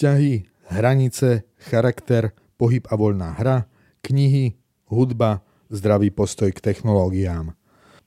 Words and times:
vzťahy, 0.00 0.48
hranice, 0.72 1.44
charakter, 1.60 2.32
pohyb 2.56 2.88
a 2.88 2.96
voľná 2.96 3.36
hra, 3.36 3.68
knihy, 4.00 4.56
hudba, 4.88 5.44
zdravý 5.68 6.08
postoj 6.08 6.48
k 6.56 6.72
technológiám. 6.72 7.52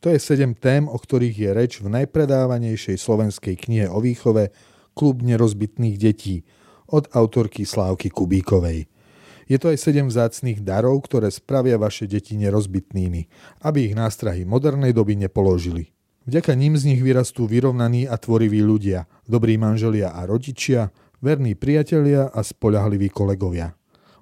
To 0.01 0.09
je 0.09 0.17
sedem 0.17 0.57
tém, 0.57 0.89
o 0.89 0.97
ktorých 0.97 1.37
je 1.37 1.49
reč 1.53 1.71
v 1.85 1.93
najpredávanejšej 1.93 2.97
slovenskej 2.97 3.53
knihe 3.69 3.85
o 3.93 4.01
výchove 4.01 4.49
Klub 4.97 5.21
nerozbitných 5.21 6.01
detí 6.01 6.41
od 6.89 7.13
autorky 7.13 7.61
Slávky 7.61 8.09
Kubíkovej. 8.09 8.89
Je 9.45 9.61
to 9.61 9.69
aj 9.69 9.77
sedem 9.77 10.09
vzácných 10.09 10.65
darov, 10.65 10.97
ktoré 11.05 11.29
spravia 11.29 11.77
vaše 11.77 12.09
deti 12.09 12.33
nerozbitnými, 12.41 13.29
aby 13.69 13.85
ich 13.85 13.93
nástrahy 13.93 14.49
modernej 14.49 14.97
doby 14.97 15.13
nepoložili. 15.13 15.93
Vďaka 16.25 16.57
ním 16.57 16.73
z 16.73 16.89
nich 16.89 17.05
vyrastú 17.05 17.45
vyrovnaní 17.45 18.09
a 18.09 18.17
tvoriví 18.17 18.65
ľudia, 18.65 19.05
dobrí 19.29 19.61
manželia 19.61 20.09
a 20.09 20.25
rodičia, 20.25 20.89
verní 21.23 21.55
priatelia 21.55 22.27
a 22.27 22.43
spolahliví 22.43 23.07
kolegovia. 23.07 23.71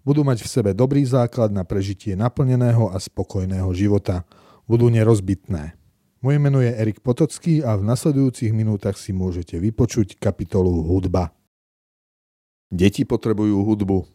Budú 0.05 0.21
mať 0.21 0.45
v 0.45 0.51
sebe 0.53 0.71
dobrý 0.77 1.01
základ 1.01 1.49
na 1.49 1.65
prežitie 1.65 2.13
naplneného 2.13 2.93
a 2.93 3.01
spokojného 3.01 3.73
života– 3.73 4.21
budú 4.71 4.87
nerozbitné. 4.87 5.75
Moje 6.23 6.37
meno 6.39 6.63
je 6.63 6.71
Erik 6.71 7.03
Potocký 7.03 7.59
a 7.59 7.75
v 7.75 7.83
nasledujúcich 7.83 8.55
minútach 8.55 8.95
si 8.95 9.11
môžete 9.11 9.59
vypočuť 9.59 10.15
kapitolu 10.15 10.85
Hudba. 10.87 11.35
Deti 12.71 13.03
potrebujú 13.03 13.67
hudbu. 13.67 14.07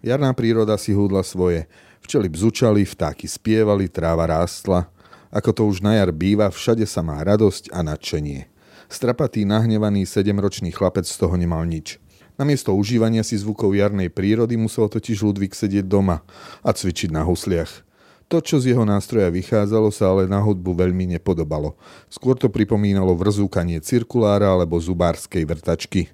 Jarná 0.00 0.32
príroda 0.32 0.80
si 0.80 0.96
hudla 0.96 1.20
svoje. 1.20 1.68
Včely 2.00 2.32
bzučali, 2.32 2.88
vtáky 2.88 3.28
spievali, 3.28 3.92
tráva 3.92 4.24
rástla. 4.24 4.88
Ako 5.28 5.52
to 5.52 5.62
už 5.68 5.84
na 5.84 6.00
jar 6.00 6.08
býva, 6.08 6.48
všade 6.48 6.88
sa 6.88 7.04
má 7.04 7.20
radosť 7.20 7.76
a 7.76 7.84
nadšenie. 7.84 8.48
Strapatý, 8.88 9.44
nahnevaný 9.44 10.08
sedemročný 10.08 10.72
chlapec 10.72 11.04
z 11.04 11.12
toho 11.20 11.36
nemal 11.36 11.60
nič. 11.68 12.00
Namiesto 12.34 12.74
užívania 12.74 13.22
si 13.22 13.38
zvukov 13.38 13.78
jarnej 13.78 14.10
prírody 14.10 14.58
musel 14.58 14.90
totiž 14.90 15.22
Ludvík 15.22 15.54
sedieť 15.54 15.86
doma 15.86 16.26
a 16.66 16.74
cvičiť 16.74 17.14
na 17.14 17.22
husliach. 17.22 17.86
To, 18.26 18.42
čo 18.42 18.58
z 18.58 18.74
jeho 18.74 18.82
nástroja 18.82 19.30
vychádzalo, 19.30 19.94
sa 19.94 20.10
ale 20.10 20.26
na 20.26 20.42
hudbu 20.42 20.74
veľmi 20.74 21.14
nepodobalo. 21.14 21.78
Skôr 22.10 22.34
to 22.34 22.50
pripomínalo 22.50 23.14
vrzúkanie 23.14 23.78
cirkulára 23.84 24.50
alebo 24.50 24.80
zubárskej 24.80 25.46
vrtačky. 25.46 26.10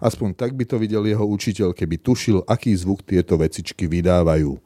Aspoň 0.00 0.32
tak 0.34 0.56
by 0.56 0.64
to 0.64 0.80
videl 0.80 1.04
jeho 1.04 1.22
učiteľ, 1.22 1.76
keby 1.76 2.00
tušil, 2.00 2.42
aký 2.48 2.72
zvuk 2.72 3.04
tieto 3.04 3.36
vecičky 3.36 3.84
vydávajú. 3.86 4.56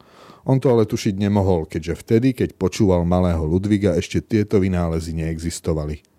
On 0.46 0.56
to 0.62 0.70
ale 0.70 0.86
tušiť 0.86 1.18
nemohol, 1.18 1.66
keďže 1.66 2.00
vtedy, 2.00 2.28
keď 2.32 2.54
počúval 2.54 3.02
malého 3.02 3.42
Ludviga, 3.42 3.98
ešte 3.98 4.22
tieto 4.22 4.62
vynálezy 4.62 5.12
neexistovali. 5.12 6.13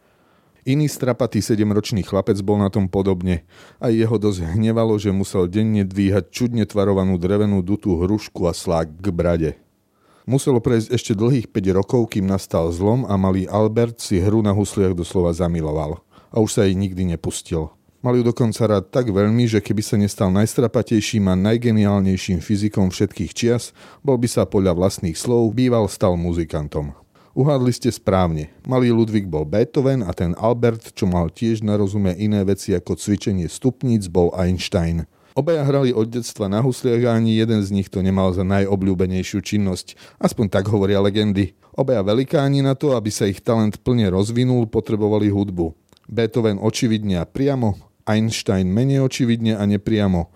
Iný 0.66 0.90
strapatý 0.90 1.46
sedemročný 1.46 2.02
chlapec 2.02 2.42
bol 2.42 2.58
na 2.58 2.74
tom 2.74 2.90
podobne. 2.90 3.46
Aj 3.78 3.94
jeho 3.94 4.18
dosť 4.18 4.58
hnevalo, 4.58 4.98
že 4.98 5.14
musel 5.14 5.46
denne 5.46 5.86
dvíhať 5.86 6.34
čudne 6.34 6.66
tvarovanú 6.66 7.22
drevenú 7.22 7.62
dutú 7.62 8.02
hrušku 8.02 8.50
a 8.50 8.54
slák 8.58 8.98
k 8.98 9.08
brade. 9.14 9.52
Muselo 10.26 10.58
prejsť 10.58 10.90
ešte 10.90 11.14
dlhých 11.14 11.54
5 11.54 11.70
rokov, 11.78 12.18
kým 12.18 12.26
nastal 12.26 12.74
zlom 12.74 13.06
a 13.06 13.14
malý 13.14 13.46
Albert 13.46 14.02
si 14.02 14.18
hru 14.18 14.42
na 14.42 14.58
husliach 14.58 14.98
doslova 14.98 15.38
zamiloval. 15.38 16.02
A 16.34 16.42
už 16.42 16.58
sa 16.58 16.66
jej 16.66 16.74
nikdy 16.74 17.14
nepustil. 17.14 17.70
Mal 18.02 18.18
ju 18.18 18.26
dokonca 18.26 18.66
rád 18.66 18.90
tak 18.90 19.14
veľmi, 19.14 19.46
že 19.46 19.62
keby 19.62 19.86
sa 19.86 20.02
nestal 20.02 20.34
najstrapatejším 20.34 21.30
a 21.30 21.38
najgeniálnejším 21.46 22.42
fyzikom 22.42 22.90
všetkých 22.90 23.38
čias, 23.38 23.70
bol 24.02 24.18
by 24.18 24.26
sa 24.26 24.50
podľa 24.50 24.74
vlastných 24.74 25.14
slov 25.14 25.54
býval 25.54 25.86
stal 25.86 26.18
muzikantom. 26.18 27.05
Uhádli 27.36 27.76
ste 27.76 27.92
správne. 27.92 28.48
Malý 28.64 28.96
Ludvík 28.96 29.28
bol 29.28 29.44
Beethoven 29.44 30.08
a 30.08 30.16
ten 30.16 30.32
Albert, 30.40 30.96
čo 30.96 31.04
mal 31.04 31.28
tiež 31.28 31.68
na 31.68 31.76
rozume 31.76 32.16
iné 32.16 32.40
veci 32.48 32.72
ako 32.72 32.96
cvičenie 32.96 33.52
stupníc, 33.52 34.08
bol 34.08 34.32
Einstein. 34.40 35.04
Obaja 35.36 35.68
hrali 35.68 35.92
od 35.92 36.08
detstva 36.08 36.48
na 36.48 36.64
husliach 36.64 37.12
a 37.12 37.20
ani 37.20 37.36
jeden 37.36 37.60
z 37.60 37.76
nich 37.76 37.92
to 37.92 38.00
nemal 38.00 38.32
za 38.32 38.48
najobľúbenejšiu 38.48 39.44
činnosť. 39.44 40.00
Aspoň 40.16 40.48
tak 40.48 40.72
hovoria 40.72 41.04
legendy. 41.04 41.60
Obaja 41.76 42.08
velikáni 42.08 42.64
na 42.64 42.72
to, 42.72 42.96
aby 42.96 43.12
sa 43.12 43.28
ich 43.28 43.44
talent 43.44 43.84
plne 43.84 44.08
rozvinul, 44.16 44.72
potrebovali 44.72 45.28
hudbu. 45.28 45.76
Beethoven 46.08 46.56
očividne 46.64 47.20
a 47.20 47.28
priamo, 47.28 47.76
Einstein 48.08 48.72
menej 48.72 49.04
očividne 49.04 49.60
a 49.60 49.68
nepriamo. 49.68 50.32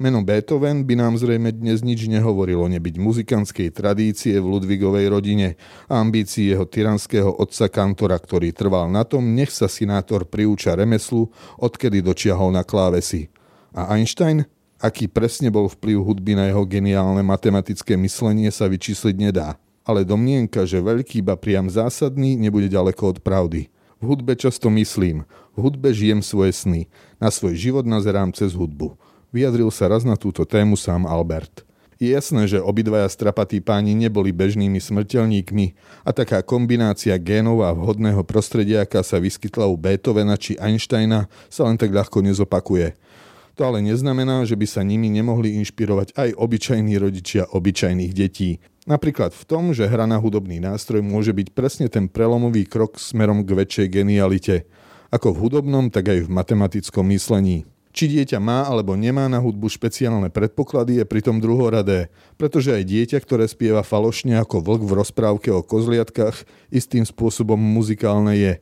Meno 0.00 0.24
Beethoven 0.24 0.88
by 0.88 0.94
nám 0.96 1.20
zrejme 1.20 1.52
dnes 1.52 1.84
nič 1.84 2.08
nehovorilo 2.08 2.64
nebyť 2.64 2.96
muzikantskej 2.96 3.68
tradície 3.76 4.40
v 4.40 4.46
Ludvigovej 4.56 5.12
rodine 5.12 5.60
a 5.84 6.00
ambícii 6.00 6.48
jeho 6.48 6.64
tyranského 6.64 7.28
otca 7.28 7.68
kantora, 7.68 8.16
ktorý 8.16 8.56
trval 8.56 8.88
na 8.88 9.04
tom, 9.04 9.36
nech 9.36 9.52
sa 9.52 9.68
sinátor 9.68 10.24
priúča 10.24 10.72
remeslu, 10.72 11.28
odkedy 11.60 12.00
dočiahol 12.00 12.56
na 12.56 12.64
klávesy. 12.64 13.28
A 13.76 13.92
Einstein? 13.92 14.48
Aký 14.80 15.06
presne 15.06 15.52
bol 15.52 15.68
vplyv 15.68 16.02
hudby 16.02 16.34
na 16.34 16.48
jeho 16.48 16.64
geniálne 16.66 17.22
matematické 17.22 17.94
myslenie 18.00 18.50
sa 18.50 18.66
vyčísliť 18.66 19.14
nedá. 19.14 19.60
Ale 19.86 20.08
domnienka, 20.08 20.64
že 20.64 20.82
veľký, 20.82 21.22
ba 21.22 21.38
priam 21.38 21.70
zásadný, 21.70 22.34
nebude 22.34 22.66
ďaleko 22.66 23.14
od 23.14 23.18
pravdy. 23.20 23.70
V 24.02 24.04
hudbe 24.10 24.34
často 24.34 24.66
myslím, 24.74 25.22
v 25.54 25.58
hudbe 25.62 25.94
žijem 25.94 26.18
svoje 26.26 26.50
sny, 26.50 26.90
na 27.22 27.30
svoj 27.30 27.54
život 27.54 27.86
nazerám 27.86 28.34
cez 28.34 28.50
hudbu. 28.50 28.98
Vyjadril 29.32 29.72
sa 29.72 29.88
raz 29.88 30.04
na 30.04 30.12
túto 30.20 30.44
tému 30.44 30.76
sám 30.76 31.08
Albert. 31.08 31.64
Je 31.96 32.12
jasné, 32.12 32.44
že 32.44 32.60
obidvaja 32.60 33.08
strapatí 33.08 33.64
páni 33.64 33.96
neboli 33.96 34.28
bežnými 34.28 34.76
smrteľníkmi 34.76 35.66
a 36.04 36.12
taká 36.12 36.44
kombinácia 36.44 37.16
génov 37.16 37.64
a 37.64 37.72
vhodného 37.72 38.20
prostredia, 38.28 38.84
aká 38.84 39.00
sa 39.00 39.16
vyskytla 39.16 39.64
u 39.70 39.78
Beethovena 39.80 40.36
či 40.36 40.60
Einsteina, 40.60 41.32
sa 41.48 41.64
len 41.64 41.80
tak 41.80 41.96
ľahko 41.96 42.20
nezopakuje. 42.20 42.92
To 43.56 43.60
ale 43.64 43.80
neznamená, 43.80 44.44
že 44.44 44.52
by 44.52 44.66
sa 44.68 44.84
nimi 44.84 45.08
nemohli 45.08 45.56
inšpirovať 45.64 46.12
aj 46.12 46.28
obyčajní 46.36 46.92
rodičia 47.00 47.48
obyčajných 47.48 48.12
detí. 48.12 48.60
Napríklad 48.84 49.32
v 49.32 49.44
tom, 49.48 49.72
že 49.72 49.88
hra 49.88 50.04
na 50.04 50.20
hudobný 50.20 50.60
nástroj 50.60 51.00
môže 51.00 51.32
byť 51.32 51.56
presne 51.56 51.86
ten 51.88 52.04
prelomový 52.04 52.68
krok 52.68 53.00
smerom 53.00 53.48
k 53.48 53.64
väčšej 53.64 53.86
genialite. 53.88 54.68
Ako 55.08 55.32
v 55.32 55.48
hudobnom, 55.48 55.88
tak 55.88 56.12
aj 56.12 56.26
v 56.26 56.34
matematickom 56.34 57.06
myslení. 57.14 57.64
Či 57.92 58.08
dieťa 58.08 58.40
má 58.40 58.64
alebo 58.64 58.96
nemá 58.96 59.28
na 59.28 59.36
hudbu 59.36 59.68
špeciálne 59.68 60.32
predpoklady 60.32 61.00
je 61.00 61.04
pritom 61.04 61.44
druhoradé, 61.44 62.08
pretože 62.40 62.72
aj 62.72 62.88
dieťa, 62.88 63.18
ktoré 63.20 63.44
spieva 63.44 63.84
falošne 63.84 64.40
ako 64.40 64.64
vlk 64.64 64.82
v 64.88 64.96
rozprávke 64.96 65.48
o 65.52 65.60
kozliatkách, 65.60 66.48
istým 66.72 67.04
spôsobom 67.04 67.60
muzikálne 67.60 68.32
je. 68.32 68.52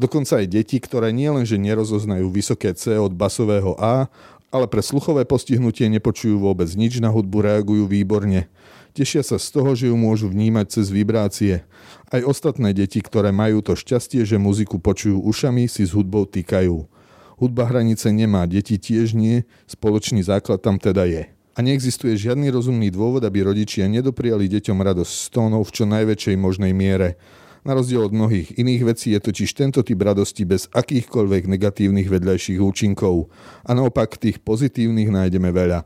Dokonca 0.00 0.40
aj 0.40 0.46
deti, 0.48 0.80
ktoré 0.80 1.12
nielenže 1.12 1.60
nerozoznajú 1.60 2.32
vysoké 2.32 2.72
C 2.72 2.96
od 2.96 3.12
basového 3.12 3.76
A, 3.76 4.08
ale 4.48 4.64
pre 4.64 4.80
sluchové 4.80 5.28
postihnutie 5.28 5.84
nepočujú 5.92 6.40
vôbec 6.40 6.72
nič, 6.72 6.96
na 7.04 7.12
hudbu 7.12 7.44
reagujú 7.44 7.84
výborne. 7.84 8.48
Tešia 8.96 9.20
sa 9.20 9.36
z 9.36 9.52
toho, 9.52 9.76
že 9.76 9.92
ju 9.92 9.96
môžu 10.00 10.32
vnímať 10.32 10.80
cez 10.80 10.88
vibrácie. 10.88 11.60
Aj 12.08 12.24
ostatné 12.24 12.72
deti, 12.72 13.04
ktoré 13.04 13.36
majú 13.36 13.60
to 13.60 13.76
šťastie, 13.76 14.24
že 14.24 14.40
muziku 14.40 14.80
počujú 14.80 15.20
ušami, 15.28 15.68
si 15.68 15.84
s 15.84 15.92
hudbou 15.92 16.24
týkajú. 16.24 16.97
Hudba 17.38 17.70
hranice 17.70 18.10
nemá, 18.10 18.50
deti 18.50 18.82
tiež 18.82 19.14
nie, 19.14 19.46
spoločný 19.70 20.26
základ 20.26 20.58
tam 20.58 20.74
teda 20.74 21.06
je. 21.06 21.30
A 21.54 21.62
neexistuje 21.62 22.18
žiadny 22.18 22.50
rozumný 22.50 22.90
dôvod, 22.90 23.22
aby 23.22 23.46
rodičia 23.46 23.86
nedopriali 23.86 24.50
deťom 24.50 24.78
radosť 24.78 25.10
z 25.10 25.26
tónov 25.30 25.70
v 25.70 25.74
čo 25.74 25.84
najväčšej 25.86 26.36
možnej 26.38 26.74
miere. 26.74 27.18
Na 27.66 27.74
rozdiel 27.74 28.06
od 28.06 28.14
mnohých 28.14 28.58
iných 28.58 28.82
vecí 28.86 29.14
je 29.14 29.20
totiž 29.22 29.54
tento 29.54 29.82
typ 29.82 29.98
radosti 29.98 30.46
bez 30.46 30.70
akýchkoľvek 30.70 31.50
negatívnych 31.50 32.06
vedľajších 32.06 32.62
účinkov. 32.62 33.30
A 33.66 33.74
naopak 33.74 34.18
tých 34.18 34.38
pozitívnych 34.42 35.10
nájdeme 35.10 35.50
veľa. 35.50 35.82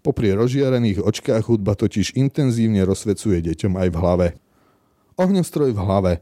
Popri 0.00 0.32
rozžiarených 0.32 1.04
očkách 1.04 1.46
hudba 1.46 1.76
totiž 1.76 2.16
intenzívne 2.18 2.82
rozsvecuje 2.82 3.38
deťom 3.52 3.78
aj 3.80 3.88
v 3.92 3.96
hlave. 3.96 4.26
Ohňostroj 5.20 5.76
v 5.76 5.80
hlave. 5.80 6.12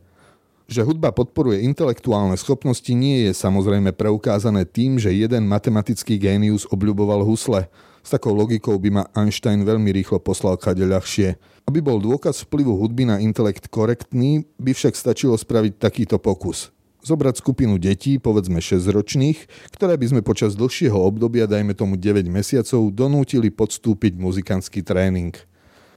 Že 0.70 0.86
hudba 0.86 1.10
podporuje 1.10 1.66
intelektuálne 1.66 2.38
schopnosti 2.38 2.94
nie 2.94 3.26
je 3.26 3.34
samozrejme 3.34 3.90
preukázané 3.90 4.62
tým, 4.62 5.02
že 5.02 5.10
jeden 5.10 5.50
matematický 5.50 6.14
génius 6.14 6.64
obľuboval 6.70 7.26
husle– 7.26 7.66
s 8.00 8.16
takou 8.16 8.32
logikou 8.32 8.80
by 8.80 8.90
ma 8.90 9.04
Einstein 9.12 9.60
veľmi 9.60 9.92
rýchlo 9.92 10.20
poslal 10.24 10.56
kade 10.56 10.84
ľahšie. 10.84 11.36
Aby 11.68 11.84
bol 11.84 12.00
dôkaz 12.00 12.48
vplyvu 12.48 12.72
hudby 12.80 13.04
na 13.04 13.20
intelekt 13.20 13.68
korektný, 13.68 14.48
by 14.56 14.72
však 14.72 14.96
stačilo 14.96 15.36
spraviť 15.36 15.76
takýto 15.76 16.16
pokus. 16.16 16.72
Zobrať 17.00 17.40
skupinu 17.40 17.80
detí, 17.80 18.20
povedzme 18.20 18.60
6-ročných, 18.60 19.48
ktoré 19.72 19.96
by 19.96 20.06
sme 20.12 20.20
počas 20.20 20.52
dlhšieho 20.52 20.96
obdobia, 20.96 21.48
dajme 21.48 21.72
tomu 21.72 21.96
9 21.96 22.28
mesiacov, 22.28 22.92
donútili 22.92 23.48
podstúpiť 23.48 24.20
muzikantský 24.20 24.84
tréning. 24.84 25.32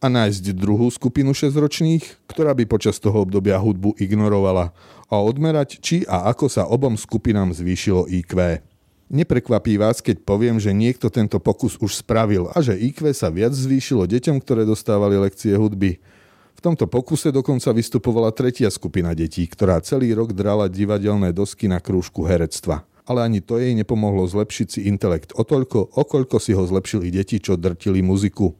A 0.03 0.11
nájsť 0.11 0.51
druhú 0.59 0.91
skupinu 0.91 1.31
6-ročných, 1.31 2.27
ktorá 2.27 2.51
by 2.51 2.67
počas 2.67 2.99
toho 2.99 3.23
obdobia 3.23 3.55
hudbu 3.55 3.95
ignorovala 3.95 4.75
a 5.07 5.15
odmerať, 5.15 5.79
či 5.79 6.03
a 6.11 6.27
ako 6.27 6.51
sa 6.51 6.67
obom 6.67 6.99
skupinám 6.99 7.55
zvýšilo 7.55 8.11
IQ. 8.11 8.59
Neprekvapí 9.07 9.79
vás, 9.79 10.03
keď 10.03 10.27
poviem, 10.27 10.59
že 10.59 10.75
niekto 10.75 11.07
tento 11.07 11.39
pokus 11.39 11.79
už 11.79 12.03
spravil 12.03 12.51
a 12.51 12.59
že 12.59 12.75
IQ 12.75 13.15
sa 13.15 13.31
viac 13.31 13.55
zvýšilo 13.55 14.03
deťom, 14.03 14.43
ktoré 14.43 14.67
dostávali 14.67 15.15
lekcie 15.15 15.55
hudby. 15.55 16.03
V 16.51 16.59
tomto 16.59 16.83
pokuse 16.83 17.31
dokonca 17.31 17.71
vystupovala 17.71 18.35
tretia 18.35 18.67
skupina 18.67 19.15
detí, 19.15 19.47
ktorá 19.47 19.79
celý 19.79 20.11
rok 20.11 20.35
drala 20.35 20.67
divadelné 20.67 21.31
dosky 21.31 21.71
na 21.71 21.79
krúžku 21.79 22.27
herectva. 22.27 22.83
ale 23.03 23.19
ani 23.23 23.39
to 23.43 23.59
jej 23.59 23.75
nepomohlo 23.75 24.23
zlepšiť 24.23 24.67
si 24.67 24.79
intelekt 24.87 25.35
o 25.35 25.43
toľko, 25.43 25.95
okoľko 25.95 26.37
si 26.39 26.55
ho 26.55 26.63
zlepšili 26.63 27.11
deti, 27.11 27.39
čo 27.39 27.59
drtili 27.59 27.99
muziku. 27.99 28.55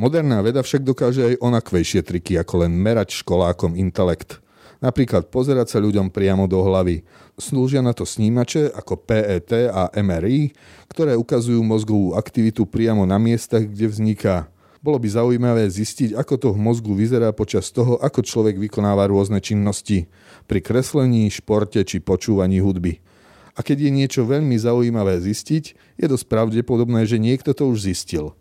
Moderná 0.00 0.40
veda 0.40 0.64
však 0.64 0.80
dokáže 0.80 1.20
aj 1.20 1.44
onakvejšie 1.44 2.00
triky, 2.00 2.40
ako 2.40 2.64
len 2.64 2.72
merať 2.72 3.20
školákom 3.20 3.76
intelekt. 3.76 4.40
Napríklad 4.80 5.28
pozerať 5.28 5.76
sa 5.76 5.78
ľuďom 5.84 6.08
priamo 6.08 6.48
do 6.48 6.56
hlavy. 6.64 7.04
Slúžia 7.36 7.84
na 7.84 7.92
to 7.92 8.08
snímače 8.08 8.72
ako 8.72 8.96
PET 8.96 9.68
a 9.68 9.92
MRI, 9.92 10.56
ktoré 10.88 11.20
ukazujú 11.20 11.60
mozgovú 11.60 12.16
aktivitu 12.16 12.64
priamo 12.64 13.04
na 13.04 13.20
miestach, 13.20 13.60
kde 13.60 13.92
vzniká. 13.92 14.48
Bolo 14.80 14.96
by 14.96 15.20
zaujímavé 15.20 15.68
zistiť, 15.68 16.16
ako 16.16 16.34
to 16.40 16.48
v 16.56 16.62
mozgu 16.64 16.96
vyzerá 16.96 17.28
počas 17.36 17.68
toho, 17.68 18.00
ako 18.00 18.24
človek 18.24 18.56
vykonáva 18.56 19.04
rôzne 19.04 19.36
činnosti 19.44 20.08
pri 20.48 20.64
kreslení, 20.64 21.28
športe 21.28 21.84
či 21.84 22.00
počúvaní 22.00 22.64
hudby. 22.64 23.04
A 23.52 23.60
keď 23.60 23.84
je 23.84 23.90
niečo 23.92 24.22
veľmi 24.24 24.56
zaujímavé 24.56 25.20
zistiť, 25.20 25.64
je 26.00 26.06
dosť 26.08 26.24
pravdepodobné, 26.24 27.04
že 27.04 27.20
niekto 27.20 27.52
to 27.52 27.68
už 27.68 27.84
zistil. 27.92 28.32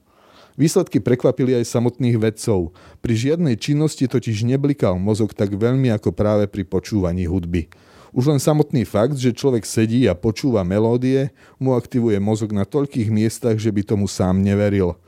Výsledky 0.59 0.99
prekvapili 0.99 1.55
aj 1.55 1.71
samotných 1.71 2.19
vedcov. 2.19 2.75
Pri 2.99 3.13
žiadnej 3.15 3.55
činnosti 3.55 4.11
totiž 4.11 4.43
neblikal 4.43 4.99
mozog 4.99 5.31
tak 5.31 5.55
veľmi 5.55 5.87
ako 5.95 6.11
práve 6.11 6.51
pri 6.51 6.67
počúvaní 6.67 7.31
hudby. 7.31 7.71
Už 8.11 8.27
len 8.27 8.43
samotný 8.43 8.83
fakt, 8.83 9.15
že 9.15 9.31
človek 9.31 9.63
sedí 9.63 10.03
a 10.11 10.19
počúva 10.19 10.67
melódie, 10.67 11.31
mu 11.63 11.79
aktivuje 11.79 12.19
mozog 12.19 12.51
na 12.51 12.67
toľkých 12.67 13.07
miestach, 13.07 13.55
že 13.55 13.71
by 13.71 13.87
tomu 13.87 14.11
sám 14.11 14.43
neveril. 14.43 14.99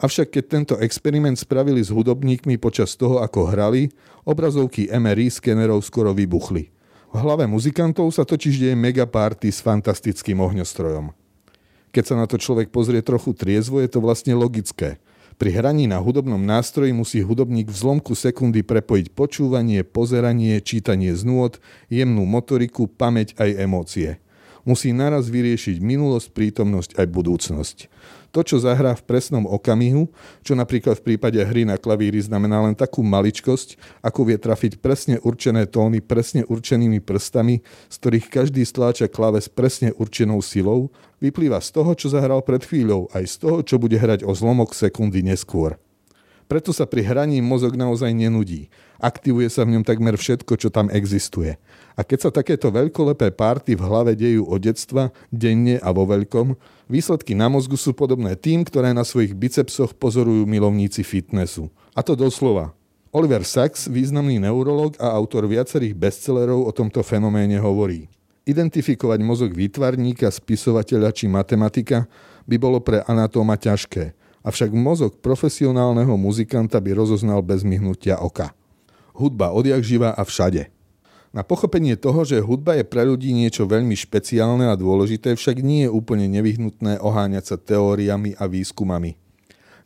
Avšak 0.00 0.40
keď 0.40 0.44
tento 0.48 0.74
experiment 0.80 1.36
spravili 1.36 1.84
s 1.84 1.92
hudobníkmi 1.92 2.56
počas 2.56 2.96
toho, 2.96 3.20
ako 3.20 3.52
hrali, 3.52 3.92
obrazovky 4.24 4.88
MRI 4.88 5.28
skenerov 5.28 5.84
skoro 5.84 6.16
vybuchli. 6.16 6.72
V 7.12 7.16
hlave 7.20 7.44
muzikantov 7.44 8.08
sa 8.10 8.24
totiž 8.24 8.56
deje 8.56 8.74
megaparty 8.74 9.52
s 9.52 9.60
fantastickým 9.60 10.40
ohňostrojom. 10.40 11.23
Keď 11.94 12.04
sa 12.10 12.18
na 12.18 12.26
to 12.26 12.42
človek 12.42 12.74
pozrie 12.74 13.06
trochu 13.06 13.30
triezvo, 13.38 13.78
je 13.78 13.86
to 13.86 14.02
vlastne 14.02 14.34
logické. 14.34 14.98
Pri 15.38 15.54
hraní 15.54 15.86
na 15.86 16.02
hudobnom 16.02 16.42
nástroji 16.42 16.90
musí 16.90 17.22
hudobník 17.22 17.70
v 17.70 17.78
zlomku 17.78 18.18
sekundy 18.18 18.66
prepojiť 18.66 19.14
počúvanie, 19.14 19.86
pozeranie, 19.86 20.58
čítanie 20.58 21.14
z 21.14 21.22
nôd, 21.22 21.62
jemnú 21.86 22.26
motoriku, 22.26 22.90
pamäť 22.90 23.38
aj 23.38 23.50
emócie. 23.62 24.10
Musí 24.66 24.90
naraz 24.90 25.30
vyriešiť 25.30 25.78
minulosť, 25.78 26.34
prítomnosť 26.34 26.98
aj 26.98 27.06
budúcnosť 27.14 27.78
to, 28.34 28.42
čo 28.42 28.58
zahrá 28.58 28.98
v 28.98 29.06
presnom 29.06 29.46
okamihu, 29.46 30.10
čo 30.42 30.58
napríklad 30.58 30.98
v 30.98 31.14
prípade 31.14 31.38
hry 31.38 31.62
na 31.62 31.78
klavíri 31.78 32.18
znamená 32.18 32.66
len 32.66 32.74
takú 32.74 33.06
maličkosť, 33.06 33.78
ako 34.02 34.26
vie 34.26 34.34
trafiť 34.42 34.82
presne 34.82 35.22
určené 35.22 35.70
tóny 35.70 36.02
presne 36.02 36.42
určenými 36.42 36.98
prstami, 36.98 37.62
z 37.86 37.96
ktorých 38.02 38.26
každý 38.26 38.66
stláča 38.66 39.06
klaves 39.06 39.46
presne 39.46 39.94
určenou 39.94 40.42
silou, 40.42 40.90
vyplýva 41.22 41.62
z 41.62 41.70
toho, 41.70 41.94
čo 41.94 42.10
zahral 42.10 42.42
pred 42.42 42.66
chvíľou, 42.66 43.06
aj 43.14 43.24
z 43.30 43.34
toho, 43.38 43.58
čo 43.62 43.78
bude 43.78 43.94
hrať 43.94 44.26
o 44.26 44.34
zlomok 44.34 44.74
sekundy 44.74 45.22
neskôr. 45.22 45.78
Preto 46.44 46.76
sa 46.76 46.84
pri 46.84 47.00
hraní 47.00 47.40
mozog 47.40 47.72
naozaj 47.72 48.12
nenudí. 48.12 48.68
Aktivuje 49.00 49.48
sa 49.48 49.64
v 49.64 49.76
ňom 49.76 49.84
takmer 49.84 50.20
všetko, 50.20 50.60
čo 50.60 50.68
tam 50.68 50.92
existuje. 50.92 51.56
A 51.96 52.04
keď 52.04 52.28
sa 52.28 52.30
takéto 52.30 52.68
veľkolepé 52.68 53.32
párty 53.32 53.72
v 53.72 53.84
hlave 53.84 54.12
dejú 54.12 54.44
od 54.44 54.60
detstva, 54.60 55.08
denne 55.32 55.80
a 55.80 55.88
vo 55.88 56.04
veľkom, 56.04 56.52
výsledky 56.92 57.32
na 57.32 57.48
mozgu 57.48 57.80
sú 57.80 57.96
podobné 57.96 58.36
tým, 58.36 58.60
ktoré 58.60 58.92
na 58.92 59.08
svojich 59.08 59.32
bicepsoch 59.32 59.96
pozorujú 59.96 60.44
milovníci 60.44 61.00
fitnessu. 61.00 61.72
A 61.96 62.04
to 62.04 62.12
doslova. 62.12 62.76
Oliver 63.14 63.46
Sacks, 63.46 63.88
významný 63.88 64.42
neurolog 64.42 64.98
a 65.00 65.14
autor 65.14 65.46
viacerých 65.48 65.96
bestsellerov 65.96 66.66
o 66.66 66.72
tomto 66.74 67.00
fenoméne 67.00 67.56
hovorí. 67.62 68.10
Identifikovať 68.44 69.20
mozog 69.24 69.56
výtvarníka, 69.56 70.28
spisovateľa 70.28 71.08
či 71.14 71.24
matematika 71.30 72.04
by 72.44 72.56
bolo 72.60 72.84
pre 72.84 73.00
anatóma 73.08 73.56
ťažké– 73.56 74.12
avšak 74.44 74.70
mozog 74.76 75.18
profesionálneho 75.24 76.14
muzikanta 76.20 76.76
by 76.78 76.92
rozoznal 76.92 77.40
bez 77.40 77.64
myhnutia 77.64 78.20
oka. 78.20 78.52
Hudba 79.16 79.50
odjak 79.56 79.80
živa 79.80 80.12
a 80.12 80.22
všade. 80.22 80.68
Na 81.34 81.42
pochopenie 81.42 81.98
toho, 81.98 82.22
že 82.22 82.38
hudba 82.38 82.78
je 82.78 82.86
pre 82.86 83.02
ľudí 83.02 83.34
niečo 83.34 83.66
veľmi 83.66 83.98
špeciálne 83.98 84.70
a 84.70 84.78
dôležité, 84.78 85.34
však 85.34 85.66
nie 85.66 85.88
je 85.88 85.90
úplne 85.90 86.30
nevyhnutné 86.30 87.02
oháňať 87.02 87.44
sa 87.50 87.56
teóriami 87.58 88.38
a 88.38 88.46
výskumami. 88.46 89.18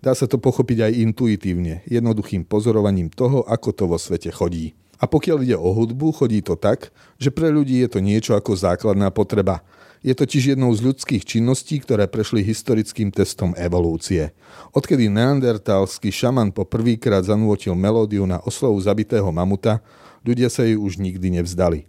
Dá 0.05 0.12
sa 0.12 0.28
to 0.28 0.37
pochopiť 0.37 0.93
aj 0.93 0.93
intuitívne, 1.08 1.81
jednoduchým 1.88 2.44
pozorovaním 2.44 3.08
toho, 3.08 3.49
ako 3.49 3.72
to 3.72 3.84
vo 3.88 3.96
svete 3.96 4.28
chodí. 4.28 4.76
A 5.00 5.08
pokiaľ 5.08 5.38
ide 5.46 5.56
o 5.56 5.72
hudbu, 5.72 6.12
chodí 6.12 6.44
to 6.44 6.58
tak, 6.58 6.93
že 7.16 7.32
pre 7.32 7.49
ľudí 7.49 7.81
je 7.81 7.88
to 7.96 8.00
niečo 8.04 8.37
ako 8.37 8.58
základná 8.58 9.08
potreba– 9.14 9.62
je 10.03 10.15
totiž 10.15 10.55
jednou 10.55 10.71
z 10.75 10.85
ľudských 10.91 11.27
činností, 11.27 11.83
ktoré 11.83 12.06
prešli 12.06 12.47
historickým 12.47 13.11
testom 13.11 13.55
evolúcie. 13.59 14.31
Odkedy 14.71 15.11
neandertalský 15.11 16.15
šaman 16.15 16.55
po 16.55 16.62
prvýkrát 16.62 17.27
zanúotil 17.27 17.75
melódiu 17.75 18.23
na 18.27 18.39
oslovu 18.47 18.79
zabitého 18.79 19.27
mamuta, 19.35 19.83
ľudia 20.23 20.47
sa 20.47 20.62
jej 20.62 20.79
už 20.79 21.03
nikdy 21.03 21.43
nevzdali. 21.43 21.87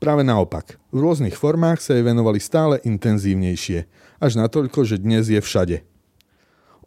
Práve 0.00 0.24
naopak, 0.24 0.80
v 0.88 0.98
rôznych 1.04 1.36
formách 1.36 1.84
sa 1.84 1.92
jej 1.92 2.04
venovali 2.06 2.40
stále 2.40 2.80
intenzívnejšie, 2.86 3.84
až 4.16 4.32
natoľko, 4.40 4.86
že 4.86 4.96
dnes 4.96 5.28
je 5.28 5.40
všade. 5.42 5.84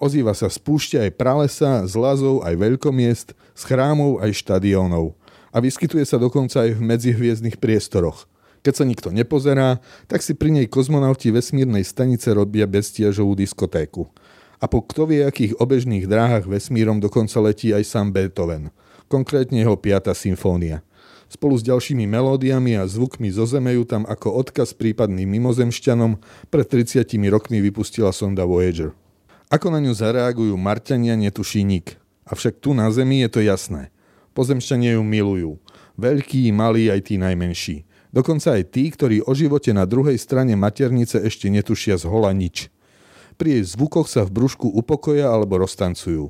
Ozýva 0.02 0.34
sa 0.34 0.50
z 0.50 0.58
púšte 0.58 0.98
aj 0.98 1.14
pralesa, 1.14 1.86
z 1.86 1.94
lazov 1.94 2.42
aj 2.42 2.58
veľkomiest, 2.58 3.28
z 3.38 3.62
chrámov 3.62 4.20
aj 4.20 4.34
štadiónov. 4.34 5.14
A 5.54 5.62
vyskytuje 5.62 6.02
sa 6.02 6.18
dokonca 6.18 6.66
aj 6.66 6.74
v 6.74 6.82
medzihviezdnych 6.82 7.62
priestoroch– 7.62 8.26
keď 8.64 8.74
sa 8.80 8.88
nikto 8.88 9.12
nepozerá, 9.12 9.84
tak 10.08 10.24
si 10.24 10.32
pri 10.34 10.56
nej 10.56 10.72
kozmonauti 10.72 11.30
vesmírnej 11.36 11.84
stanice 11.84 12.32
robia 12.32 12.64
beztiažovú 12.64 13.36
diskotéku. 13.36 14.08
A 14.64 14.72
po 14.72 14.80
kto 14.80 15.12
vie 15.12 15.28
akých 15.28 15.60
obežných 15.60 16.08
dráhach 16.08 16.48
vesmírom 16.48 17.04
dokonca 17.04 17.36
letí 17.44 17.76
aj 17.76 17.84
sám 17.84 18.16
Beethoven. 18.16 18.72
Konkrétne 19.12 19.60
jeho 19.60 19.76
5. 19.76 20.16
symfónia. 20.16 20.80
Spolu 21.28 21.60
s 21.60 21.68
ďalšími 21.68 22.08
melódiami 22.08 22.80
a 22.80 22.88
zvukmi 22.88 23.28
zo 23.36 23.44
Zeme 23.44 23.76
ju 23.76 23.84
tam 23.84 24.08
ako 24.08 24.32
odkaz 24.40 24.72
prípadným 24.72 25.28
mimozemšťanom 25.28 26.22
pred 26.48 26.66
30 26.70 27.04
rokmi 27.28 27.60
vypustila 27.60 28.16
sonda 28.16 28.48
Voyager. 28.48 28.96
Ako 29.52 29.68
na 29.68 29.84
ňu 29.84 29.92
zareagujú 29.92 30.56
Marťania 30.56 31.20
netuší 31.20 31.68
nik. 31.68 32.00
Avšak 32.24 32.64
tu 32.64 32.72
na 32.72 32.88
Zemi 32.94 33.26
je 33.28 33.30
to 33.34 33.42
jasné. 33.44 33.92
Pozemšťania 34.32 34.96
ju 34.96 35.04
milujú. 35.04 35.52
Veľkí, 36.00 36.48
malí 36.56 36.88
aj 36.88 37.12
tí 37.12 37.20
najmenší. 37.20 37.84
Dokonca 38.14 38.62
aj 38.62 38.70
tí, 38.70 38.94
ktorí 38.94 39.26
o 39.26 39.34
živote 39.34 39.74
na 39.74 39.90
druhej 39.90 40.22
strane 40.22 40.54
maternice 40.54 41.18
ešte 41.18 41.50
netušia 41.50 41.98
z 41.98 42.06
hola 42.06 42.30
nič. 42.30 42.70
Pri 43.42 43.58
jej 43.58 43.66
zvukoch 43.66 44.06
sa 44.06 44.22
v 44.22 44.38
brúšku 44.38 44.70
upokoja 44.70 45.34
alebo 45.34 45.58
roztancujú. 45.58 46.30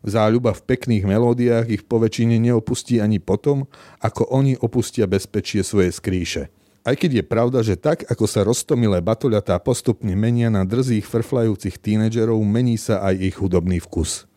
Záľuba 0.00 0.56
v 0.56 0.64
pekných 0.64 1.04
melódiách 1.04 1.66
ich 1.68 1.82
poväčšine 1.84 2.40
neopustí 2.40 2.96
ani 3.02 3.20
potom, 3.20 3.68
ako 4.00 4.24
oni 4.32 4.56
opustia 4.56 5.04
bezpečie 5.04 5.60
svoje 5.60 5.92
skríše. 5.92 6.48
Aj 6.86 6.96
keď 6.96 7.20
je 7.20 7.24
pravda, 7.26 7.60
že 7.60 7.76
tak, 7.76 8.08
ako 8.08 8.24
sa 8.24 8.46
roztomilé 8.46 9.04
batoľatá 9.04 9.60
postupne 9.60 10.14
menia 10.16 10.48
na 10.48 10.64
drzých 10.64 11.04
frflajúcich 11.04 11.76
tínedžerov, 11.76 12.40
mení 12.40 12.80
sa 12.80 13.04
aj 13.04 13.14
ich 13.20 13.36
hudobný 13.36 13.82
vkus. 13.82 14.27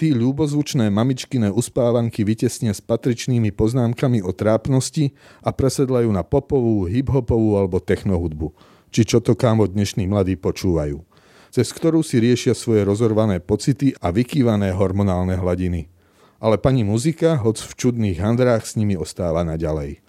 Tí 0.00 0.16
ľúbozvučné 0.16 0.88
mamičkine 0.88 1.52
uspávanky 1.52 2.24
vytesnia 2.24 2.72
s 2.72 2.80
patričnými 2.80 3.52
poznámkami 3.52 4.24
o 4.24 4.32
trápnosti 4.32 5.12
a 5.44 5.52
presedlajú 5.52 6.08
na 6.08 6.24
popovú, 6.24 6.88
hiphopovú 6.88 7.60
alebo 7.60 7.84
technohudbu. 7.84 8.48
Či 8.88 9.04
čo 9.04 9.20
to 9.20 9.36
kámo 9.36 9.68
dnešní 9.68 10.08
mladí 10.08 10.40
počúvajú. 10.40 11.04
Cez 11.52 11.68
ktorú 11.76 12.00
si 12.00 12.16
riešia 12.16 12.56
svoje 12.56 12.80
rozorvané 12.88 13.44
pocity 13.44 13.92
a 14.00 14.08
vykývané 14.08 14.72
hormonálne 14.72 15.36
hladiny. 15.36 15.92
Ale 16.40 16.56
pani 16.56 16.80
muzika, 16.80 17.36
hoc 17.36 17.60
v 17.60 17.72
čudných 17.76 18.24
handrách, 18.24 18.64
s 18.64 18.80
nimi 18.80 18.96
ostáva 18.96 19.44
naďalej. 19.44 20.00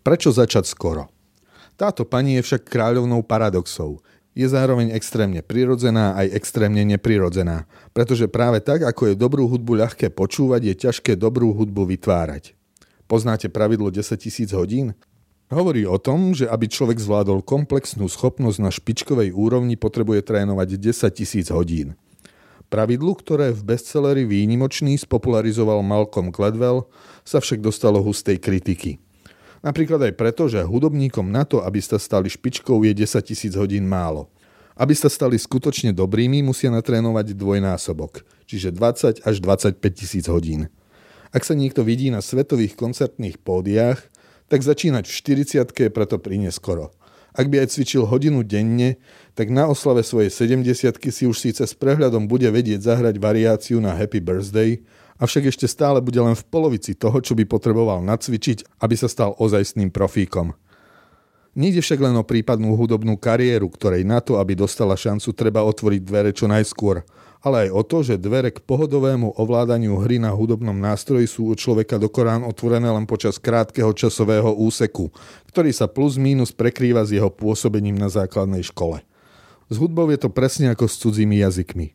Prečo 0.00 0.32
začať 0.32 0.64
skoro? 0.64 1.12
Táto 1.76 2.08
pani 2.08 2.40
je 2.40 2.42
však 2.48 2.72
kráľovnou 2.72 3.20
paradoxov– 3.20 4.00
je 4.34 4.46
zároveň 4.50 4.90
extrémne 4.90 5.40
prirodzená 5.40 6.18
aj 6.18 6.34
extrémne 6.34 6.82
neprirodzená, 6.82 7.70
pretože 7.94 8.26
práve 8.26 8.58
tak, 8.58 8.82
ako 8.82 9.14
je 9.14 9.14
dobrú 9.14 9.46
hudbu 9.46 9.78
ľahké 9.78 10.10
počúvať, 10.10 10.60
je 10.70 10.74
ťažké 10.90 11.14
dobrú 11.14 11.54
hudbu 11.54 11.86
vytvárať. 11.94 12.58
Poznáte 13.06 13.46
pravidlo 13.46 13.94
10 13.94 14.18
tisíc 14.18 14.50
hodín? 14.50 14.98
Hovorí 15.52 15.86
o 15.86 16.00
tom, 16.02 16.34
že 16.34 16.50
aby 16.50 16.66
človek 16.66 16.98
zvládol 16.98 17.44
komplexnú 17.46 18.10
schopnosť 18.10 18.58
na 18.58 18.74
špičkovej 18.74 19.30
úrovni, 19.30 19.78
potrebuje 19.78 20.26
trénovať 20.26 20.82
10 20.82 21.14
tisíc 21.14 21.46
hodín. 21.52 21.94
Pravidlu, 22.72 23.12
ktoré 23.14 23.52
v 23.52 23.62
bestselleri 23.62 24.24
Výnimočný 24.24 24.98
spopularizoval 24.98 25.84
Malcolm 25.84 26.32
Gladwell, 26.32 26.88
sa 27.22 27.38
však 27.38 27.60
dostalo 27.60 28.00
hustej 28.00 28.40
kritiky. 28.40 29.03
Napríklad 29.64 30.12
aj 30.12 30.14
preto, 30.20 30.44
že 30.44 30.60
hudobníkom 30.60 31.24
na 31.24 31.48
to, 31.48 31.64
aby 31.64 31.80
sa 31.80 31.96
stali 31.96 32.28
špičkou, 32.28 32.84
je 32.84 32.92
10 32.92 33.24
tisíc 33.24 33.56
hodín 33.56 33.88
málo. 33.88 34.28
Aby 34.76 34.92
sa 34.92 35.08
stali 35.08 35.40
skutočne 35.40 35.96
dobrými, 35.96 36.44
musia 36.44 36.68
natrénovať 36.68 37.32
dvojnásobok, 37.32 38.28
čiže 38.44 38.76
20 38.76 39.24
až 39.24 39.36
25 39.40 39.80
tisíc 39.96 40.28
hodín. 40.28 40.68
Ak 41.32 41.48
sa 41.48 41.56
niekto 41.56 41.80
vidí 41.80 42.12
na 42.12 42.20
svetových 42.20 42.76
koncertných 42.76 43.40
pódiách, 43.40 44.04
tak 44.52 44.60
začínať 44.60 45.08
v 45.08 45.14
40 45.48 45.72
je 45.72 45.88
preto 45.88 46.20
prineskoro. 46.20 46.92
Ak 47.34 47.50
by 47.50 47.64
aj 47.64 47.74
cvičil 47.74 48.06
hodinu 48.06 48.46
denne, 48.46 49.00
tak 49.34 49.50
na 49.50 49.66
oslave 49.66 50.06
svojej 50.06 50.30
70 50.30 50.94
si 51.10 51.24
už 51.26 51.34
síce 51.40 51.64
s 51.66 51.74
prehľadom 51.74 52.30
bude 52.30 52.46
vedieť 52.46 52.84
zahrať 52.84 53.18
variáciu 53.18 53.82
na 53.82 53.96
Happy 53.96 54.22
Birthday, 54.22 54.84
avšak 55.24 55.48
ešte 55.48 55.64
stále 55.64 56.04
bude 56.04 56.20
len 56.20 56.36
v 56.36 56.44
polovici 56.44 56.92
toho, 56.92 57.18
čo 57.24 57.32
by 57.32 57.48
potreboval 57.48 58.04
nacvičiť, 58.04 58.78
aby 58.84 58.94
sa 58.94 59.08
stal 59.08 59.32
ozajstným 59.40 59.88
profíkom. 59.88 60.52
Nejde 61.56 61.80
však 61.80 62.02
len 62.02 62.14
o 62.20 62.26
prípadnú 62.26 62.76
hudobnú 62.76 63.16
kariéru, 63.16 63.72
ktorej 63.72 64.04
na 64.04 64.20
to, 64.20 64.36
aby 64.36 64.52
dostala 64.52 64.98
šancu, 64.98 65.32
treba 65.32 65.64
otvoriť 65.64 66.02
dvere 66.04 66.30
čo 66.36 66.44
najskôr– 66.44 67.00
ale 67.44 67.68
aj 67.68 67.76
o 67.76 67.82
to, 67.84 68.00
že 68.00 68.16
dvere 68.16 68.48
k 68.48 68.64
pohodovému 68.64 69.36
ovládaniu 69.36 70.00
hry 70.00 70.16
na 70.16 70.32
hudobnom 70.32 70.72
nástroji 70.72 71.28
sú 71.28 71.52
u 71.52 71.54
človeka 71.54 72.00
do 72.00 72.08
Korán 72.08 72.40
otvorené 72.40 72.88
len 72.88 73.04
počas 73.04 73.36
krátkeho 73.36 73.92
časového 73.92 74.56
úseku, 74.56 75.12
ktorý 75.52 75.68
sa 75.68 75.84
plus 75.84 76.16
mínus 76.16 76.56
prekrýva 76.56 77.04
s 77.04 77.12
jeho 77.12 77.28
pôsobením 77.28 78.00
na 78.00 78.08
základnej 78.08 78.64
škole. 78.64 79.04
S 79.68 79.76
hudbou 79.76 80.08
je 80.08 80.24
to 80.24 80.32
presne 80.32 80.72
ako 80.72 80.88
s 80.88 80.96
cudzími 80.96 81.44
jazykmi. 81.44 81.92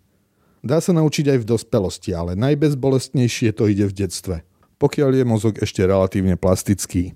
Dá 0.60 0.84
sa 0.84 0.92
naučiť 0.92 1.32
aj 1.36 1.40
v 1.40 1.50
dospelosti, 1.56 2.12
ale 2.12 2.36
najbezbolestnejšie 2.36 3.56
to 3.56 3.72
ide 3.72 3.88
v 3.88 3.96
detstve, 3.96 4.36
pokiaľ 4.76 5.10
je 5.16 5.24
mozog 5.24 5.54
ešte 5.64 5.80
relatívne 5.88 6.36
plastický. 6.36 7.16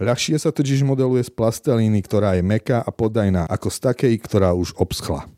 Ľahšie 0.00 0.40
sa 0.40 0.48
totiž 0.48 0.80
modeluje 0.80 1.28
z 1.28 1.32
plastelíny, 1.36 2.00
ktorá 2.00 2.40
je 2.40 2.42
meká 2.44 2.80
a 2.80 2.88
podajná, 2.88 3.44
ako 3.44 3.68
z 3.68 3.78
takej, 3.84 4.14
ktorá 4.24 4.56
už 4.56 4.72
obschla. 4.80 5.28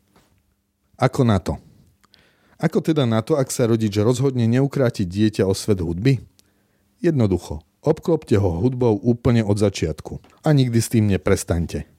Ako 0.95 1.27
na 1.27 1.43
to? 1.43 1.59
Ako 2.55 2.79
teda 2.79 3.03
na 3.03 3.19
to, 3.19 3.35
ak 3.35 3.51
sa 3.51 3.67
rodič 3.67 3.91
rozhodne 3.99 4.47
neukrátiť 4.47 5.03
dieťa 5.03 5.43
o 5.43 5.51
svet 5.51 5.83
hudby? 5.83 6.23
Jednoducho, 7.03 7.59
obklopte 7.83 8.39
ho 8.39 8.63
hudbou 8.63 8.95
úplne 9.03 9.43
od 9.43 9.59
začiatku 9.59 10.23
a 10.47 10.55
nikdy 10.55 10.79
s 10.79 10.87
tým 10.87 11.11
neprestaňte. 11.11 11.92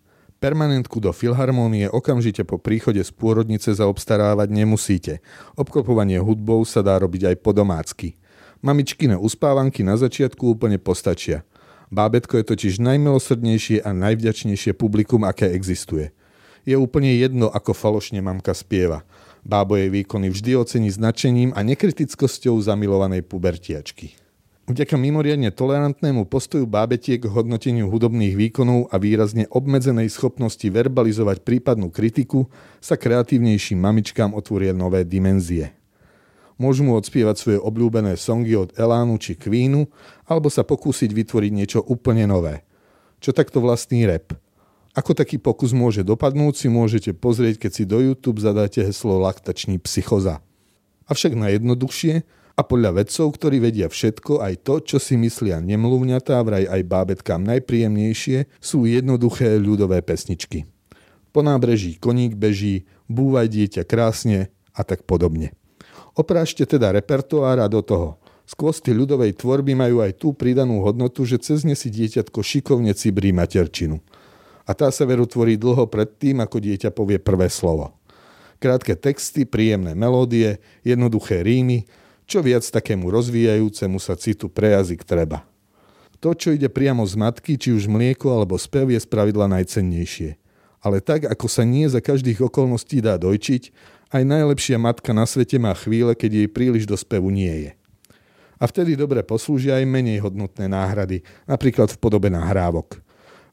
Permanentku 0.45 1.01
do 1.01 1.09
filharmónie 1.09 1.89
okamžite 1.89 2.45
po 2.45 2.61
príchode 2.61 3.01
z 3.01 3.09
pôrodnice 3.17 3.73
zaobstarávať 3.73 4.53
nemusíte. 4.53 5.25
Obklopovanie 5.57 6.21
hudbou 6.21 6.61
sa 6.69 6.85
dá 6.85 7.01
robiť 7.01 7.33
aj 7.33 7.37
po 7.41 7.57
domácky. 7.57 8.21
Mamičkine 8.61 9.17
uspávanky 9.17 9.81
na 9.81 9.97
začiatku 9.97 10.53
úplne 10.53 10.77
postačia. 10.77 11.49
Bábetko 11.89 12.37
je 12.37 12.45
totiž 12.45 12.77
najmilosrdnejšie 12.77 13.89
a 13.89 13.97
najvďačnejšie 13.97 14.77
publikum, 14.77 15.25
aké 15.25 15.49
existuje. 15.49 16.13
Je 16.69 16.77
úplne 16.77 17.17
jedno, 17.17 17.49
ako 17.49 17.73
falošne 17.73 18.21
mamka 18.21 18.53
spieva. 18.53 19.01
Bábo 19.49 19.81
jej 19.81 19.89
výkony 19.89 20.29
vždy 20.29 20.61
ocení 20.61 20.93
značením 20.93 21.57
a 21.57 21.65
nekritickosťou 21.65 22.61
zamilovanej 22.61 23.25
pubertiačky. 23.25 24.21
Vďaka 24.65 24.97
mimoriadne 24.97 25.53
tolerantnému 25.53 26.25
postoju 26.25 26.65
bábetiek 26.65 27.21
k 27.21 27.29
hodnoteniu 27.29 27.93
hudobných 27.93 28.33
výkonov 28.33 28.89
a 28.89 28.97
výrazne 28.97 29.45
obmedzenej 29.53 30.09
schopnosti 30.09 30.65
verbalizovať 30.65 31.45
prípadnú 31.45 31.93
kritiku 31.93 32.49
sa 32.81 32.97
kreatívnejším 32.97 33.77
mamičkám 33.77 34.33
otvoria 34.33 34.73
nové 34.73 35.05
dimenzie. 35.05 35.77
Môžu 36.57 36.89
mu 36.89 36.97
odspievať 36.97 37.37
svoje 37.37 37.59
obľúbené 37.61 38.17
songy 38.17 38.57
od 38.57 38.73
Elánu 38.81 39.21
či 39.21 39.37
Queenu, 39.37 39.85
alebo 40.25 40.49
sa 40.49 40.65
pokúsiť 40.65 41.13
vytvoriť 41.13 41.53
niečo 41.53 41.81
úplne 41.85 42.25
nové. 42.25 42.65
Čo 43.21 43.37
takto 43.37 43.61
vlastný 43.61 44.09
rap– 44.09 44.33
ako 44.95 45.11
taký 45.11 45.43
pokus 45.43 45.75
môže 45.75 46.07
dopadnúť, 46.07 46.55
si 46.55 46.69
môžete 46.71 47.19
pozrieť, 47.19 47.67
keď 47.67 47.71
si 47.75 47.83
do 47.83 47.99
YouTube 47.99 48.39
zadáte 48.39 48.79
heslo 48.79 49.19
laktačný 49.19 49.83
psychoza. 49.83 50.39
Avšak 51.11 51.35
najjednoduchšie 51.35 52.23
a 52.55 52.63
podľa 52.63 53.03
vedcov, 53.03 53.35
ktorí 53.35 53.59
vedia 53.59 53.91
všetko, 53.91 54.39
aj 54.39 54.63
to, 54.63 54.75
čo 54.81 54.99
si 55.03 55.19
myslia 55.19 55.59
nemluvňatá, 55.59 56.39
vraj 56.47 56.65
aj 56.71 56.83
bábetkám 56.87 57.43
najpríjemnejšie, 57.43 58.47
sú 58.63 58.87
jednoduché 58.87 59.59
ľudové 59.59 60.01
pesničky. 60.07 60.65
Po 61.35 61.43
nábreží 61.43 61.99
koník 61.99 62.39
beží, 62.39 62.87
búvaj 63.11 63.51
dieťa 63.51 63.83
krásne 63.83 64.55
a 64.71 64.87
tak 64.87 65.03
podobne. 65.03 65.51
Oprášte 66.15 66.63
teda 66.63 66.95
repertoár 66.95 67.59
a 67.59 67.67
do 67.67 67.83
toho. 67.83 68.23
Skvosty 68.47 68.95
ľudovej 68.95 69.35
tvorby 69.35 69.75
majú 69.75 69.99
aj 69.99 70.21
tú 70.21 70.31
pridanú 70.31 70.85
hodnotu, 70.87 71.27
že 71.27 71.43
cez 71.43 71.67
ne 71.67 71.75
si 71.75 71.91
dieťatko 71.91 72.39
šikovne 72.39 72.95
cibrí 72.95 73.35
materčinu– 73.35 73.99
a 74.65 74.73
tá 74.73 74.89
sa 74.89 75.05
veru 75.05 75.29
tvorí 75.29 75.61
dlho 75.61 75.85
pred 75.89 76.09
tým, 76.09 76.41
ako 76.41 76.57
dieťa 76.57 76.91
povie 76.93 77.21
prvé 77.21 77.53
slovo. 77.53 77.93
Krátke 78.57 78.97
texty, 78.97 79.45
príjemné 79.45 79.93
melódie, 79.93 80.57
jednoduché 80.81 81.45
rímy, 81.45 81.85
čo 82.25 82.41
viac 82.41 82.65
takému 82.65 83.09
rozvíjajúcemu 83.13 83.99
sa 84.01 84.17
citu 84.17 84.49
pre 84.49 84.73
jazyk 84.77 85.05
treba. 85.05 85.45
To, 86.25 86.33
čo 86.33 86.57
ide 86.57 86.73
priamo 86.73 87.05
z 87.05 87.21
matky, 87.21 87.61
či 87.61 87.77
už 87.77 87.85
mlieko 87.85 88.33
alebo 88.33 88.57
spev, 88.57 88.89
je 88.89 88.97
spravidla 88.97 89.45
najcennejšie. 89.61 90.41
Ale 90.81 91.05
tak, 91.05 91.29
ako 91.29 91.47
sa 91.49 91.69
nie 91.69 91.85
za 91.85 92.01
každých 92.01 92.45
okolností 92.49 93.05
dá 93.05 93.21
dojčiť, 93.21 93.73
aj 94.09 94.23
najlepšia 94.25 94.81
matka 94.81 95.13
na 95.13 95.29
svete 95.29 95.61
má 95.61 95.77
chvíle, 95.77 96.17
keď 96.17 96.45
jej 96.45 96.49
príliš 96.49 96.85
do 96.89 96.97
spevu 96.97 97.29
nie 97.29 97.69
je. 97.69 97.71
A 98.57 98.65
vtedy 98.65 98.97
dobre 98.97 99.21
poslúžia 99.21 99.77
aj 99.77 99.85
menej 99.85 100.25
hodnotné 100.25 100.71
náhrady, 100.71 101.21
napríklad 101.45 101.93
v 101.93 102.01
podobe 102.01 102.33
nahrávok. 102.33 103.05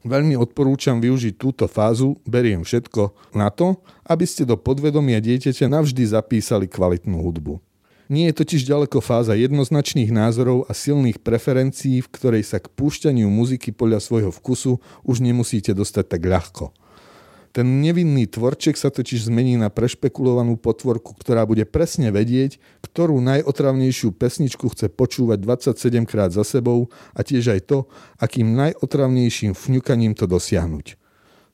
Veľmi 0.02 0.34
odporúčam 0.34 0.98
využiť 0.98 1.34
túto 1.36 1.68
fázu, 1.68 2.16
beriem 2.26 2.64
všetko, 2.64 3.34
na 3.36 3.52
to, 3.52 3.78
aby 4.08 4.24
ste 4.26 4.48
do 4.48 4.56
podvedomia 4.56 5.20
dieťaťa 5.22 5.68
navždy 5.68 6.02
zapísali 6.08 6.66
kvalitnú 6.66 7.20
hudbu. 7.22 7.71
Nie 8.12 8.28
je 8.28 8.44
totiž 8.44 8.68
ďaleko 8.68 9.00
fáza 9.00 9.32
jednoznačných 9.32 10.12
názorov 10.12 10.68
a 10.68 10.76
silných 10.76 11.24
preferencií, 11.24 12.04
v 12.04 12.12
ktorej 12.12 12.44
sa 12.44 12.60
k 12.60 12.68
púšťaniu 12.68 13.24
muziky 13.32 13.72
podľa 13.72 14.04
svojho 14.04 14.28
vkusu 14.28 14.76
už 15.08 15.24
nemusíte 15.24 15.72
dostať 15.72 16.04
tak 16.12 16.22
ľahko. 16.28 16.76
Ten 17.56 17.80
nevinný 17.80 18.28
tvorček 18.28 18.76
sa 18.76 18.92
totiž 18.92 19.32
zmení 19.32 19.56
na 19.56 19.72
prešpekulovanú 19.72 20.60
potvorku, 20.60 21.16
ktorá 21.16 21.48
bude 21.48 21.64
presne 21.64 22.12
vedieť, 22.12 22.60
ktorú 22.84 23.16
najotravnejšiu 23.24 24.12
pesničku 24.12 24.68
chce 24.76 24.92
počúvať 24.92 25.40
27 25.72 26.04
krát 26.04 26.36
za 26.36 26.44
sebou 26.44 26.92
a 27.16 27.24
tiež 27.24 27.48
aj 27.48 27.60
to, 27.64 27.78
akým 28.20 28.52
najotravnejším 28.56 29.56
fňukaním 29.56 30.12
to 30.12 30.28
dosiahnuť. 30.28 31.00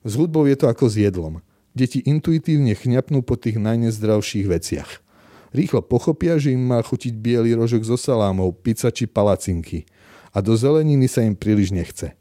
S 0.03 0.11
hudbou 0.15 0.43
je 0.43 0.59
to 0.59 0.67
ako 0.67 0.91
s 0.91 0.99
jedlom. 0.99 1.39
Deti 1.71 2.03
intuitívne 2.03 2.75
chňapnú 2.75 3.23
po 3.23 3.39
tých 3.39 3.55
najnezdravších 3.59 4.47
veciach. 4.47 5.07
Rýchlo 5.49 5.81
pochopia, 5.81 6.37
že 6.37 6.53
im 6.53 6.61
má 6.61 6.81
chutiť 6.81 7.13
biely 7.17 7.57
rožok 7.57 7.81
so 7.81 7.97
salámou, 7.97 8.53
pizza 8.53 8.93
či 8.93 9.09
palacinky. 9.09 9.89
A 10.29 10.45
do 10.45 10.53
zeleniny 10.53 11.09
sa 11.09 11.25
im 11.25 11.33
príliš 11.33 11.73
nechce. 11.73 12.13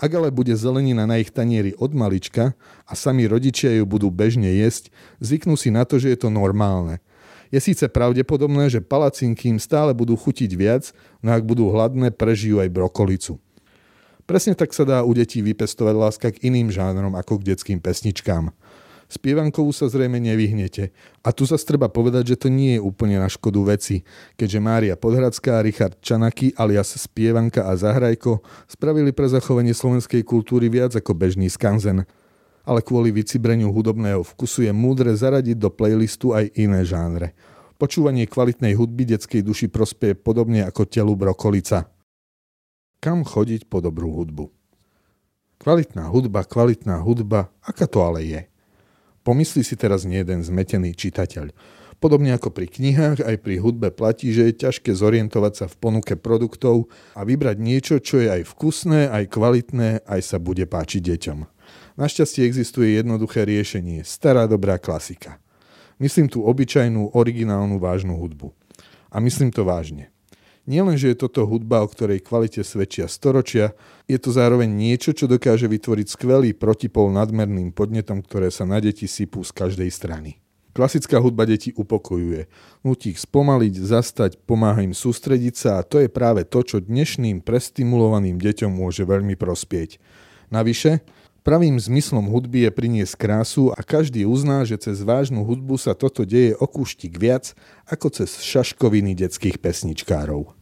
Ak 0.00 0.08
ale 0.16 0.32
bude 0.32 0.56
zelenina 0.56 1.04
na 1.04 1.20
ich 1.20 1.28
tanieri 1.28 1.76
od 1.76 1.92
malička 1.92 2.56
a 2.88 2.92
sami 2.96 3.28
rodičia 3.28 3.76
ju 3.76 3.84
budú 3.84 4.08
bežne 4.08 4.48
jesť, 4.48 4.88
zvyknú 5.20 5.60
si 5.60 5.68
na 5.68 5.84
to, 5.84 6.00
že 6.00 6.16
je 6.16 6.18
to 6.24 6.32
normálne. 6.32 7.04
Je 7.52 7.60
síce 7.60 7.84
pravdepodobné, 7.84 8.72
že 8.72 8.80
palacinky 8.80 9.52
im 9.52 9.60
stále 9.60 9.92
budú 9.92 10.16
chutiť 10.16 10.50
viac, 10.56 10.96
no 11.20 11.36
ak 11.36 11.44
budú 11.44 11.68
hladné, 11.68 12.16
prežijú 12.16 12.64
aj 12.64 12.72
brokolicu. 12.72 13.36
Presne 14.24 14.54
tak 14.54 14.70
sa 14.70 14.86
dá 14.86 15.02
u 15.02 15.10
detí 15.10 15.42
vypestovať 15.42 15.94
láska 15.98 16.28
k 16.30 16.48
iným 16.48 16.70
žánrom 16.70 17.18
ako 17.18 17.42
k 17.42 17.52
detským 17.52 17.82
pesničkám. 17.82 18.54
Spievankovú 19.10 19.74
sa 19.74 19.90
zrejme 19.90 20.22
nevyhnete. 20.22 20.94
A 21.26 21.34
tu 21.34 21.42
sa 21.42 21.58
treba 21.58 21.90
povedať, 21.90 22.30
že 22.30 22.46
to 22.46 22.48
nie 22.48 22.78
je 22.78 22.80
úplne 22.80 23.18
na 23.18 23.26
škodu 23.26 23.58
veci, 23.66 24.06
keďže 24.38 24.62
Mária 24.62 24.94
Podhradská 24.94 25.58
a 25.58 25.64
Richard 25.66 25.98
Čanaky 25.98 26.54
alias 26.54 26.94
Spievanka 26.94 27.66
a 27.66 27.74
Zahrajko 27.74 28.38
spravili 28.70 29.10
pre 29.10 29.26
zachovanie 29.26 29.74
slovenskej 29.74 30.22
kultúry 30.22 30.70
viac 30.70 30.94
ako 30.94 31.10
bežný 31.18 31.50
skanzen. 31.50 32.06
Ale 32.62 32.86
kvôli 32.86 33.10
vycibreniu 33.10 33.74
hudobného 33.74 34.22
vkusu 34.22 34.70
je 34.70 34.72
múdre 34.72 35.10
zaradiť 35.10 35.58
do 35.58 35.74
playlistu 35.74 36.30
aj 36.30 36.54
iné 36.54 36.86
žánre. 36.86 37.34
Počúvanie 37.82 38.30
kvalitnej 38.30 38.78
hudby 38.78 39.10
detskej 39.10 39.42
duši 39.42 39.66
prospieje 39.66 40.14
podobne 40.14 40.62
ako 40.62 40.86
telu 40.86 41.18
brokolica. 41.18 41.90
Kam 43.02 43.26
chodiť 43.26 43.66
po 43.66 43.82
dobrú 43.82 44.12
hudbu? 44.12 44.52
Kvalitná 45.58 46.06
hudba, 46.12 46.46
kvalitná 46.46 47.02
hudba, 47.02 47.50
aká 47.64 47.90
to 47.90 48.06
ale 48.06 48.22
je? 48.22 48.49
Pomyslí 49.20 49.60
si 49.60 49.76
teraz 49.76 50.08
nie 50.08 50.24
jeden 50.24 50.40
zmetený 50.40 50.96
čitateľ. 50.96 51.52
Podobne 52.00 52.32
ako 52.32 52.48
pri 52.48 52.64
knihách, 52.64 53.20
aj 53.20 53.36
pri 53.44 53.60
hudbe 53.60 53.92
platí, 53.92 54.32
že 54.32 54.48
je 54.48 54.64
ťažké 54.64 54.96
zorientovať 54.96 55.52
sa 55.52 55.66
v 55.68 55.76
ponuke 55.76 56.16
produktov 56.16 56.88
a 57.12 57.28
vybrať 57.28 57.60
niečo, 57.60 58.00
čo 58.00 58.24
je 58.24 58.32
aj 58.40 58.48
vkusné, 58.56 59.12
aj 59.12 59.28
kvalitné, 59.28 60.08
aj 60.08 60.20
sa 60.24 60.40
bude 60.40 60.64
páčiť 60.64 61.04
deťom. 61.04 61.38
Našťastie 62.00 62.48
existuje 62.48 62.96
jednoduché 62.96 63.44
riešenie, 63.44 64.00
stará 64.08 64.48
dobrá 64.48 64.80
klasika. 64.80 65.36
Myslím 66.00 66.32
tu 66.32 66.40
obyčajnú, 66.40 67.12
originálnu, 67.12 67.76
vážnu 67.76 68.16
hudbu. 68.16 68.56
A 69.12 69.20
myslím 69.20 69.52
to 69.52 69.68
vážne. 69.68 70.08
Nielen, 70.70 70.94
že 70.94 71.10
je 71.10 71.26
toto 71.26 71.42
hudba, 71.50 71.82
o 71.82 71.90
ktorej 71.90 72.22
kvalite 72.22 72.62
svedčia 72.62 73.10
storočia, 73.10 73.74
je 74.06 74.14
to 74.22 74.30
zároveň 74.30 74.70
niečo, 74.70 75.10
čo 75.10 75.26
dokáže 75.26 75.66
vytvoriť 75.66 76.06
skvelý 76.14 76.54
protipol 76.54 77.10
nadmerným 77.10 77.74
podnetom, 77.74 78.22
ktoré 78.22 78.54
sa 78.54 78.62
na 78.62 78.78
deti 78.78 79.10
sypú 79.10 79.42
z 79.42 79.50
každej 79.50 79.90
strany. 79.90 80.38
Klasická 80.70 81.18
hudba 81.18 81.42
deti 81.50 81.74
upokojuje. 81.74 82.46
Nutí 82.86 83.10
ich 83.10 83.18
spomaliť, 83.18 83.74
zastať, 83.82 84.38
pomáha 84.46 84.86
im 84.86 84.94
sústrediť 84.94 85.54
sa 85.58 85.82
a 85.82 85.86
to 85.86 85.98
je 85.98 86.06
práve 86.06 86.46
to, 86.46 86.62
čo 86.62 86.78
dnešným 86.78 87.42
prestimulovaným 87.42 88.38
deťom 88.38 88.70
môže 88.70 89.02
veľmi 89.02 89.34
prospieť. 89.34 89.98
Navyše, 90.54 91.02
Pravým 91.40 91.80
zmyslom 91.80 92.28
hudby 92.28 92.68
je 92.68 92.70
priniesť 92.70 93.16
krásu 93.16 93.72
a 93.72 93.80
každý 93.80 94.28
uzná, 94.28 94.60
že 94.68 94.76
cez 94.76 95.00
vážnu 95.00 95.40
hudbu 95.40 95.80
sa 95.80 95.96
toto 95.96 96.28
deje 96.28 96.52
o 96.60 96.68
viac 97.16 97.56
ako 97.88 98.12
cez 98.12 98.44
šaškoviny 98.44 99.16
detských 99.16 99.56
pesničkárov. 99.56 100.59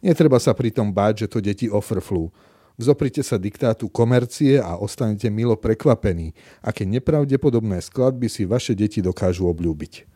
Netreba 0.00 0.40
sa 0.40 0.56
pritom 0.56 0.88
báť, 0.88 1.24
že 1.24 1.26
to 1.28 1.38
deti 1.44 1.68
ofrflú. 1.68 2.32
Vzoprite 2.80 3.20
sa 3.20 3.36
diktátu 3.36 3.92
komercie 3.92 4.56
a 4.56 4.80
ostanete 4.80 5.28
milo 5.28 5.52
prekvapení, 5.52 6.32
aké 6.64 6.88
nepravdepodobné 6.88 7.84
skladby 7.84 8.32
si 8.32 8.48
vaše 8.48 8.72
deti 8.72 9.04
dokážu 9.04 9.44
obľúbiť. 9.52 10.08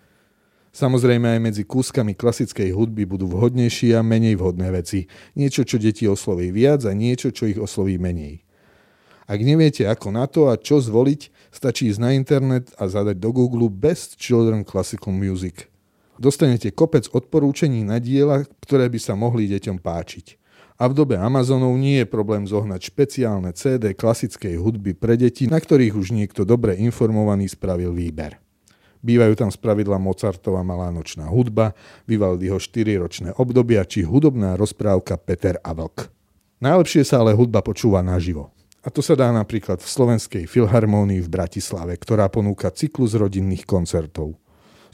Samozrejme 0.75 1.37
aj 1.37 1.41
medzi 1.45 1.63
kúskami 1.63 2.17
klasickej 2.17 2.73
hudby 2.75 3.05
budú 3.05 3.31
vhodnejšie 3.31 3.95
a 3.95 4.03
menej 4.03 4.41
vhodné 4.41 4.75
veci. 4.75 5.07
Niečo, 5.37 5.63
čo 5.63 5.77
deti 5.79 6.09
osloví 6.09 6.51
viac 6.51 6.83
a 6.89 6.97
niečo, 6.97 7.31
čo 7.31 7.47
ich 7.47 7.61
osloví 7.61 8.01
menej. 8.01 8.43
Ak 9.29 9.39
neviete 9.41 9.85
ako 9.85 10.09
na 10.11 10.25
to 10.25 10.49
a 10.49 10.57
čo 10.57 10.81
zvoliť, 10.81 11.53
stačí 11.53 11.93
ísť 11.93 12.01
na 12.01 12.17
internet 12.17 12.73
a 12.81 12.89
zadať 12.89 13.21
do 13.21 13.31
Google 13.31 13.69
Best 13.69 14.17
Children 14.17 14.65
Classical 14.65 15.13
Music. 15.13 15.69
Dostanete 16.15 16.71
kopec 16.71 17.11
odporúčení 17.11 17.83
na 17.83 17.99
diela, 17.99 18.47
ktoré 18.63 18.87
by 18.87 18.99
sa 19.03 19.19
mohli 19.19 19.51
deťom 19.51 19.83
páčiť. 19.83 20.39
A 20.75 20.91
v 20.91 20.95
dobe 20.95 21.15
Amazonov 21.15 21.75
nie 21.79 22.03
je 22.03 22.07
problém 22.11 22.47
zohnať 22.51 22.91
špeciálne 22.91 23.55
CD 23.55 23.95
klasickej 23.95 24.59
hudby 24.59 24.95
pre 24.99 25.15
deti, 25.15 25.47
na 25.47 25.63
ktorých 25.63 25.95
už 25.95 26.11
niekto 26.11 26.43
dobre 26.43 26.75
informovaný 26.79 27.47
spravil 27.47 27.95
výber. 27.95 28.43
Bývajú 29.05 29.37
tam 29.37 29.51
spravidla 29.53 30.01
Mozartova 30.01 30.65
malá 30.65 30.89
nočná 30.89 31.29
hudba, 31.29 31.77
Vivaldiho 32.09 32.57
4-ročné 32.57 33.37
obdobia 33.37 33.85
či 33.85 34.03
hudobná 34.03 34.57
rozprávka 34.57 35.21
Peter 35.21 35.61
a 35.61 35.77
Vlk. 35.77 36.09
Najlepšie 36.65 37.05
sa 37.05 37.21
ale 37.21 37.37
hudba 37.37 37.61
počúva 37.61 38.01
naživo. 38.01 38.51
A 38.85 38.89
to 38.89 39.05
sa 39.05 39.13
dá 39.13 39.29
napríklad 39.29 39.81
v 39.81 39.89
Slovenskej 39.89 40.45
filharmónii 40.49 41.21
v 41.21 41.29
Bratislave, 41.29 41.97
ktorá 42.01 42.29
ponúka 42.33 42.73
cyklus 42.73 43.13
rodinných 43.17 43.69
koncertov. 43.69 44.37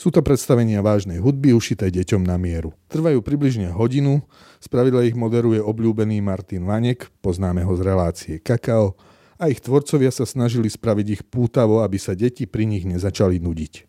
Sú 0.00 0.08
to 0.08 0.24
predstavenia 0.24 0.80
vážnej 0.80 1.20
hudby 1.20 1.52
ušité 1.52 1.92
deťom 1.92 2.24
na 2.24 2.40
mieru. 2.40 2.72
Trvajú 2.88 3.20
približne 3.20 3.68
hodinu, 3.68 4.24
spravidla 4.56 5.04
ich 5.04 5.12
moderuje 5.12 5.60
obľúbený 5.60 6.24
Martin 6.24 6.64
Vanek, 6.64 7.12
poznáme 7.20 7.60
ho 7.68 7.76
z 7.76 7.84
relácie 7.84 8.34
Kakao, 8.40 8.96
a 9.36 9.52
ich 9.52 9.60
tvorcovia 9.60 10.08
sa 10.08 10.24
snažili 10.24 10.72
spraviť 10.72 11.06
ich 11.20 11.22
pútavo, 11.28 11.84
aby 11.84 12.00
sa 12.00 12.16
deti 12.16 12.48
pri 12.48 12.64
nich 12.64 12.88
nezačali 12.88 13.44
nudiť. 13.44 13.84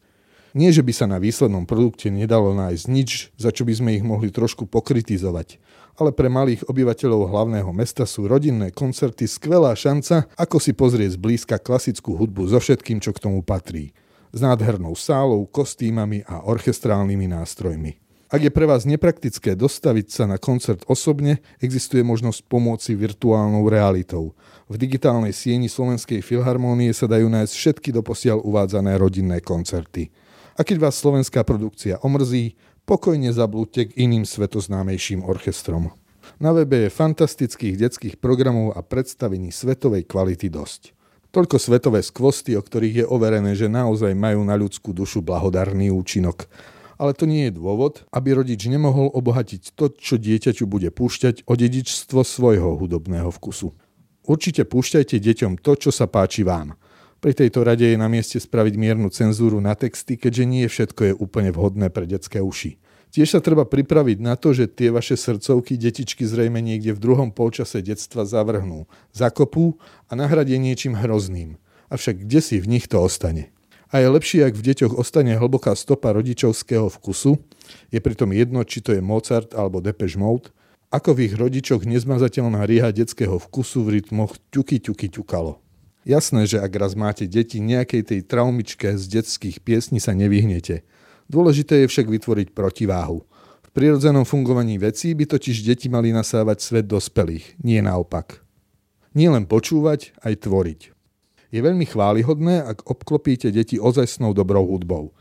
Nie, 0.51 0.75
že 0.75 0.83
by 0.83 0.91
sa 0.91 1.07
na 1.07 1.15
výslednom 1.15 1.63
produkte 1.63 2.11
nedalo 2.11 2.51
nájsť 2.59 2.85
nič, 2.91 3.31
za 3.39 3.55
čo 3.55 3.63
by 3.63 3.71
sme 3.71 3.95
ich 3.95 4.03
mohli 4.03 4.35
trošku 4.35 4.67
pokritizovať, 4.67 5.63
ale 5.95 6.11
pre 6.11 6.27
malých 6.27 6.67
obyvateľov 6.67 7.31
hlavného 7.31 7.71
mesta 7.71 8.03
sú 8.03 8.27
rodinné 8.27 8.75
koncerty 8.75 9.31
skvelá 9.31 9.71
šanca, 9.79 10.27
ako 10.35 10.59
si 10.59 10.75
pozrieť 10.75 11.15
zblízka 11.15 11.55
klasickú 11.55 12.19
hudbu 12.19 12.51
so 12.51 12.59
všetkým, 12.59 12.99
čo 12.99 13.15
k 13.15 13.23
tomu 13.31 13.39
patrí. 13.47 13.95
S 14.31 14.39
nádhernou 14.39 14.95
sálou, 14.95 15.43
kostýmami 15.43 16.23
a 16.23 16.47
orchestrálnymi 16.47 17.27
nástrojmi. 17.27 18.01
Ak 18.31 18.39
je 18.39 18.47
pre 18.47 18.63
vás 18.63 18.87
nepraktické 18.87 19.59
dostaviť 19.59 20.07
sa 20.07 20.23
na 20.23 20.39
koncert 20.39 20.87
osobne, 20.87 21.43
existuje 21.59 21.99
možnosť 21.99 22.47
pomôcť 22.47 22.95
virtuálnou 22.95 23.67
realitou. 23.67 24.31
V 24.71 24.79
digitálnej 24.79 25.35
sieni 25.35 25.67
Slovenskej 25.67 26.23
filharmónie 26.23 26.95
sa 26.95 27.11
dajú 27.11 27.27
nájsť 27.27 27.51
všetky 27.51 27.89
doposiaľ 27.91 28.39
uvádzané 28.39 28.95
rodinné 28.95 29.43
koncerty. 29.43 30.15
A 30.55 30.63
keď 30.63 30.79
vás 30.79 30.95
slovenská 30.95 31.43
produkcia 31.43 31.99
omrzí, 32.07 32.55
pokojne 32.87 33.35
zablúďte 33.35 33.91
k 33.91 34.07
iným 34.07 34.23
svetoznámejším 34.23 35.27
orchestrom. 35.27 35.91
Na 36.39 36.55
webe 36.55 36.87
je 36.87 36.89
fantastických 36.95 37.75
detských 37.75 38.15
programov 38.23 38.79
a 38.79 38.79
predstavení 38.79 39.51
svetovej 39.51 40.07
kvality 40.07 40.47
dosť. 40.47 40.95
Toľko 41.31 41.57
svetové 41.57 42.03
skvosty, 42.03 42.59
o 42.59 42.61
ktorých 42.61 42.95
je 43.03 43.05
overené, 43.07 43.55
že 43.55 43.71
naozaj 43.71 44.11
majú 44.11 44.43
na 44.43 44.59
ľudskú 44.59 44.91
dušu 44.91 45.23
blahodarný 45.23 45.87
účinok. 45.87 46.51
Ale 46.99 47.15
to 47.15 47.23
nie 47.23 47.47
je 47.47 47.55
dôvod, 47.55 48.03
aby 48.11 48.35
rodič 48.35 48.67
nemohol 48.67 49.09
obohatiť 49.15 49.73
to, 49.73 49.89
čo 49.95 50.19
dieťaťu 50.19 50.67
bude 50.67 50.91
púšťať 50.91 51.47
o 51.47 51.55
dedičstvo 51.55 52.21
svojho 52.21 52.75
hudobného 52.77 53.31
vkusu. 53.31 53.71
Určite 54.27 54.67
púšťajte 54.67 55.17
deťom 55.17 55.63
to, 55.63 55.71
čo 55.79 55.89
sa 55.89 56.05
páči 56.05 56.43
vám– 56.43 56.75
pri 57.21 57.37
tejto 57.37 57.61
rade 57.61 57.85
je 57.85 58.01
na 58.01 58.09
mieste 58.09 58.41
spraviť 58.41 58.81
miernu 58.81 59.13
cenzúru 59.13 59.61
na 59.61 59.77
texty, 59.77 60.17
keďže 60.17 60.41
nie 60.49 60.65
všetko 60.65 61.01
je 61.05 61.13
úplne 61.13 61.53
vhodné 61.53 61.93
pre 61.93 62.09
detské 62.09 62.41
uši. 62.41 62.80
Tiež 63.11 63.35
sa 63.35 63.43
treba 63.43 63.67
pripraviť 63.67 64.23
na 64.23 64.39
to, 64.39 64.55
že 64.55 64.71
tie 64.71 64.87
vaše 64.87 65.19
srdcovky 65.19 65.75
detičky 65.75 66.23
zrejme 66.23 66.63
niekde 66.63 66.95
v 66.95 67.03
druhom 67.03 67.29
polčase 67.35 67.83
detstva 67.83 68.23
zavrhnú, 68.23 68.87
zakopú 69.11 69.75
a 70.07 70.15
nahradia 70.15 70.55
niečím 70.55 70.95
hrozným. 70.95 71.59
Avšak 71.91 72.23
kde 72.23 72.39
si 72.39 72.55
v 72.63 72.71
nich 72.71 72.87
to 72.87 73.03
ostane? 73.03 73.51
A 73.91 73.99
je 73.99 74.07
lepšie, 74.07 74.47
ak 74.47 74.55
v 74.55 74.63
deťoch 74.71 74.95
ostane 74.95 75.35
hlboká 75.35 75.75
stopa 75.75 76.15
rodičovského 76.15 76.87
vkusu, 76.87 77.35
je 77.91 77.99
pritom 77.99 78.31
jedno, 78.31 78.63
či 78.63 78.79
to 78.79 78.95
je 78.95 79.03
Mozart 79.03 79.51
alebo 79.51 79.83
Depeche 79.83 80.15
Mode, 80.15 80.55
ako 80.87 81.11
v 81.11 81.27
ich 81.27 81.35
rodičoch 81.35 81.83
nezmazateľná 81.83 82.63
rieha 82.63 82.95
detského 82.95 83.35
vkusu 83.35 83.83
v 83.83 83.99
rytmoch 83.99 84.39
ťuky 84.55 84.79
ťuky 84.79 85.11
ťukalo. 85.11 85.59
Jasné, 86.07 86.47
že 86.47 86.63
ak 86.63 86.71
raz 86.79 86.95
máte 86.95 87.27
deti 87.27 87.59
nejakej 87.59 88.01
tej 88.07 88.19
traumičke 88.23 88.95
z 88.95 89.03
detských 89.19 89.59
piesní 89.59 89.99
sa 89.99 90.15
nevyhnete. 90.15 90.87
Dôležité 91.31 91.87
je 91.87 91.87
však 91.87 92.11
vytvoriť 92.11 92.47
protiváhu. 92.51 93.23
V 93.63 93.69
prirodzenom 93.71 94.27
fungovaní 94.27 94.75
vecí 94.75 95.15
by 95.15 95.31
totiž 95.31 95.63
deti 95.63 95.87
mali 95.87 96.11
nasávať 96.11 96.59
svet 96.59 96.85
dospelých, 96.91 97.55
nie 97.63 97.79
naopak. 97.79 98.43
Nie 99.15 99.31
len 99.31 99.47
počúvať, 99.47 100.11
aj 100.27 100.43
tvoriť. 100.43 100.81
Je 101.55 101.59
veľmi 101.63 101.87
chválihodné, 101.87 102.67
ak 102.67 102.83
obklopíte 102.83 103.47
deti 103.47 103.79
ozajstnou 103.79 104.35
dobrou 104.35 104.67
hudbou. 104.67 105.15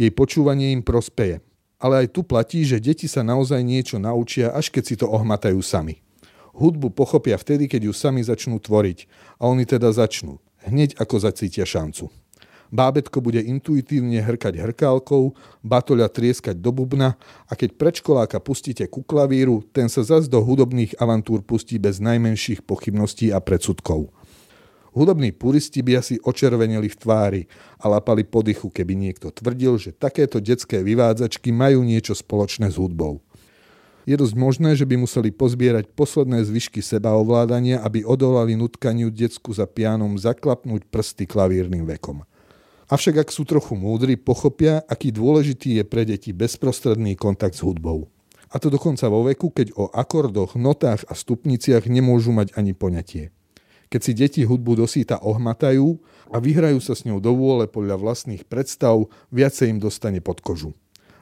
Jej 0.00 0.16
počúvanie 0.16 0.72
im 0.72 0.80
prospeje. 0.80 1.44
Ale 1.76 2.04
aj 2.04 2.16
tu 2.16 2.24
platí, 2.24 2.64
že 2.64 2.80
deti 2.80 3.04
sa 3.04 3.20
naozaj 3.20 3.60
niečo 3.60 4.00
naučia, 4.00 4.52
až 4.52 4.72
keď 4.72 4.84
si 4.84 4.94
to 4.96 5.08
ohmatajú 5.08 5.60
sami. 5.60 6.00
Hudbu 6.56 6.92
pochopia 6.92 7.36
vtedy, 7.40 7.68
keď 7.68 7.88
ju 7.88 7.92
sami 7.92 8.24
začnú 8.24 8.60
tvoriť. 8.60 9.08
A 9.40 9.48
oni 9.48 9.64
teda 9.64 9.92
začnú. 9.92 10.40
Hneď 10.64 10.96
ako 11.00 11.20
zacítia 11.20 11.64
šancu. 11.64 12.12
Bábetko 12.70 13.18
bude 13.18 13.42
intuitívne 13.42 14.22
hrkať 14.22 14.62
hrkálkou, 14.62 15.34
batoľa 15.66 16.06
trieskať 16.06 16.58
do 16.58 16.70
bubna 16.70 17.18
a 17.50 17.58
keď 17.58 17.74
predškoláka 17.74 18.38
pustíte 18.38 18.86
ku 18.86 19.02
klavíru, 19.02 19.66
ten 19.74 19.90
sa 19.90 20.06
zas 20.06 20.30
do 20.30 20.38
hudobných 20.38 20.94
avantúr 21.02 21.42
pustí 21.42 21.82
bez 21.82 21.98
najmenších 21.98 22.62
pochybností 22.62 23.34
a 23.34 23.42
predsudkov. 23.42 24.14
Hudobní 24.90 25.30
puristi 25.30 25.86
by 25.86 26.02
asi 26.02 26.18
očervenili 26.22 26.90
v 26.90 26.96
tvári 26.98 27.42
a 27.78 27.86
lapali 27.86 28.26
podychu, 28.26 28.74
keby 28.74 28.98
niekto 28.98 29.30
tvrdil, 29.30 29.78
že 29.78 29.94
takéto 29.94 30.42
detské 30.42 30.82
vyvádzačky 30.82 31.54
majú 31.54 31.86
niečo 31.86 32.14
spoločné 32.14 32.70
s 32.70 32.78
hudbou 32.78 33.22
je 34.08 34.16
dosť 34.18 34.34
možné, 34.34 34.70
že 34.74 34.88
by 34.88 34.98
museli 34.98 35.30
pozbierať 35.30 35.92
posledné 35.94 36.42
zvyšky 36.42 36.82
sebaovládania, 36.82 37.78
aby 37.84 38.02
odolali 38.02 38.58
nutkaniu 38.58 39.12
decku 39.12 39.54
za 39.54 39.70
pianom 39.70 40.18
zaklapnúť 40.18 40.88
prsty 40.90 41.30
klavírnym 41.30 41.86
vekom. 41.86 42.26
Avšak 42.90 43.22
ak 43.22 43.30
sú 43.30 43.46
trochu 43.46 43.78
múdri, 43.78 44.18
pochopia, 44.18 44.82
aký 44.90 45.14
dôležitý 45.14 45.78
je 45.78 45.84
pre 45.86 46.02
deti 46.02 46.34
bezprostredný 46.34 47.14
kontakt 47.14 47.54
s 47.54 47.62
hudbou. 47.62 48.10
A 48.50 48.58
to 48.58 48.66
dokonca 48.66 49.06
vo 49.06 49.22
veku, 49.22 49.54
keď 49.54 49.78
o 49.78 49.86
akordoch, 49.94 50.58
notách 50.58 51.06
a 51.06 51.14
stupniciach 51.14 51.86
nemôžu 51.86 52.34
mať 52.34 52.50
ani 52.58 52.74
poňatie. 52.74 53.30
Keď 53.94 54.00
si 54.02 54.12
deti 54.12 54.42
hudbu 54.42 54.74
dosýta 54.74 55.22
ohmatajú 55.22 56.02
a 56.34 56.42
vyhrajú 56.42 56.82
sa 56.82 56.98
s 56.98 57.06
ňou 57.06 57.22
do 57.22 57.30
vôle 57.30 57.70
podľa 57.70 57.94
vlastných 57.94 58.42
predstav, 58.42 59.06
viacej 59.30 59.70
im 59.70 59.78
dostane 59.78 60.18
pod 60.18 60.42
kožu 60.42 60.74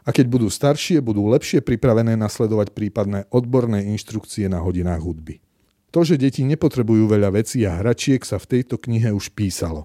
a 0.08 0.10
keď 0.10 0.24
budú 0.24 0.48
staršie, 0.48 1.04
budú 1.04 1.28
lepšie 1.28 1.60
pripravené 1.60 2.16
nasledovať 2.16 2.72
prípadné 2.72 3.28
odborné 3.28 3.84
inštrukcie 3.92 4.48
na 4.48 4.64
hodinách 4.64 5.04
hudby. 5.04 5.44
To, 5.92 6.00
že 6.00 6.16
deti 6.16 6.48
nepotrebujú 6.48 7.04
veľa 7.12 7.36
vecí 7.36 7.68
a 7.68 7.76
hračiek 7.76 8.24
sa 8.24 8.40
v 8.40 8.56
tejto 8.56 8.80
knihe 8.80 9.12
už 9.12 9.36
písalo. 9.36 9.84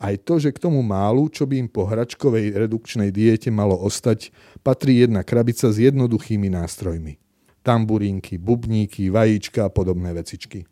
Aj 0.00 0.16
to, 0.16 0.40
že 0.40 0.56
k 0.56 0.62
tomu 0.64 0.80
málu, 0.80 1.28
čo 1.28 1.44
by 1.44 1.60
im 1.60 1.68
po 1.68 1.84
hračkovej 1.84 2.56
redukčnej 2.56 3.12
diete 3.12 3.52
malo 3.52 3.76
ostať, 3.76 4.32
patrí 4.64 5.04
jedna 5.04 5.20
krabica 5.20 5.68
s 5.68 5.76
jednoduchými 5.76 6.48
nástrojmi. 6.48 7.20
Tamburínky, 7.60 8.40
bubníky, 8.40 9.12
vajíčka 9.12 9.68
a 9.68 9.70
podobné 9.70 10.16
vecičky. 10.16 10.64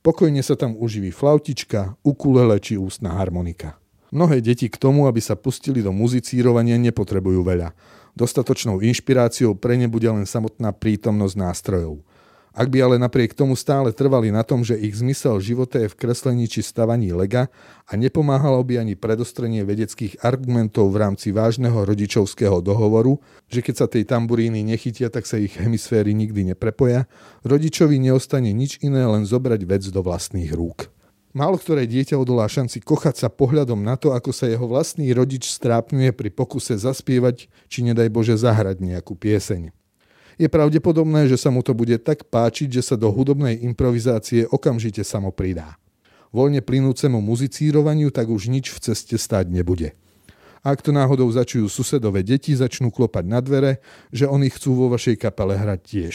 Pokojne 0.00 0.40
sa 0.40 0.56
tam 0.56 0.72
uživí 0.80 1.12
flautička, 1.12 2.00
ukulele 2.00 2.56
či 2.58 2.80
ústna 2.80 3.12
harmonika. 3.20 3.76
Mnohé 4.08 4.40
deti 4.40 4.72
k 4.72 4.80
tomu, 4.80 5.04
aby 5.04 5.20
sa 5.20 5.36
pustili 5.36 5.84
do 5.84 5.92
muzicírovania, 5.92 6.80
nepotrebujú 6.80 7.44
veľa 7.44 7.76
Dostatočnou 8.12 8.84
inšpiráciou 8.84 9.56
pre 9.56 9.80
ne 9.80 9.88
bude 9.88 10.04
len 10.04 10.28
samotná 10.28 10.68
prítomnosť 10.76 11.32
nástrojov. 11.32 12.04
Ak 12.52 12.68
by 12.68 12.84
ale 12.84 12.96
napriek 13.00 13.32
tomu 13.32 13.56
stále 13.56 13.96
trvali 13.96 14.28
na 14.28 14.44
tom, 14.44 14.60
že 14.60 14.76
ich 14.76 14.92
zmysel 14.92 15.40
života 15.40 15.80
je 15.80 15.88
v 15.88 15.96
kreslení 15.96 16.44
či 16.44 16.60
stavaní 16.60 17.08
lega 17.16 17.48
a 17.88 17.96
nepomáhalo 17.96 18.60
by 18.60 18.84
ani 18.84 18.92
predostrenie 18.92 19.64
vedeckých 19.64 20.20
argumentov 20.20 20.92
v 20.92 21.00
rámci 21.00 21.32
vážneho 21.32 21.88
rodičovského 21.88 22.60
dohovoru, 22.60 23.16
že 23.48 23.64
keď 23.64 23.74
sa 23.74 23.86
tej 23.88 24.04
tamburíny 24.04 24.60
nechytia, 24.60 25.08
tak 25.08 25.24
sa 25.24 25.40
ich 25.40 25.56
hemisféry 25.56 26.12
nikdy 26.12 26.52
neprepoja, 26.52 27.08
rodičovi 27.40 27.96
neostane 27.96 28.52
nič 28.52 28.84
iné 28.84 29.00
len 29.08 29.24
zobrať 29.24 29.60
vec 29.64 29.88
do 29.88 30.04
vlastných 30.04 30.52
rúk. 30.52 30.92
Málo 31.32 31.56
ktoré 31.56 31.88
dieťa 31.88 32.20
odolá 32.20 32.44
šanci 32.44 32.84
kochať 32.84 33.24
sa 33.24 33.28
pohľadom 33.32 33.80
na 33.80 33.96
to, 33.96 34.12
ako 34.12 34.36
sa 34.36 34.44
jeho 34.44 34.68
vlastný 34.68 35.08
rodič 35.16 35.48
strápňuje 35.48 36.12
pri 36.12 36.28
pokuse 36.28 36.76
zaspievať 36.76 37.48
či 37.72 37.80
nedaj 37.80 38.12
Bože 38.12 38.36
zahrať 38.36 38.84
nejakú 38.84 39.16
pieseň. 39.16 39.81
Je 40.42 40.50
pravdepodobné, 40.50 41.30
že 41.30 41.38
sa 41.38 41.54
mu 41.54 41.62
to 41.62 41.70
bude 41.70 41.94
tak 42.02 42.26
páčiť, 42.26 42.66
že 42.66 42.82
sa 42.82 42.98
do 42.98 43.14
hudobnej 43.14 43.62
improvizácie 43.62 44.42
okamžite 44.50 45.06
samo 45.06 45.30
pridá. 45.30 45.78
Voľne 46.34 46.58
plynúcemu 46.58 47.22
muzicírovaniu 47.22 48.10
tak 48.10 48.26
už 48.26 48.50
nič 48.50 48.74
v 48.74 48.90
ceste 48.90 49.14
stáť 49.14 49.46
nebude. 49.46 49.94
Ak 50.66 50.82
to 50.82 50.90
náhodou 50.90 51.30
začujú 51.30 51.70
susedové 51.70 52.26
deti, 52.26 52.58
začnú 52.58 52.90
klopať 52.90 53.22
na 53.22 53.38
dvere, 53.38 53.78
že 54.10 54.26
oni 54.26 54.50
chcú 54.50 54.74
vo 54.74 54.86
vašej 54.90 55.14
kapele 55.22 55.54
hrať 55.54 55.80
tiež. 55.86 56.14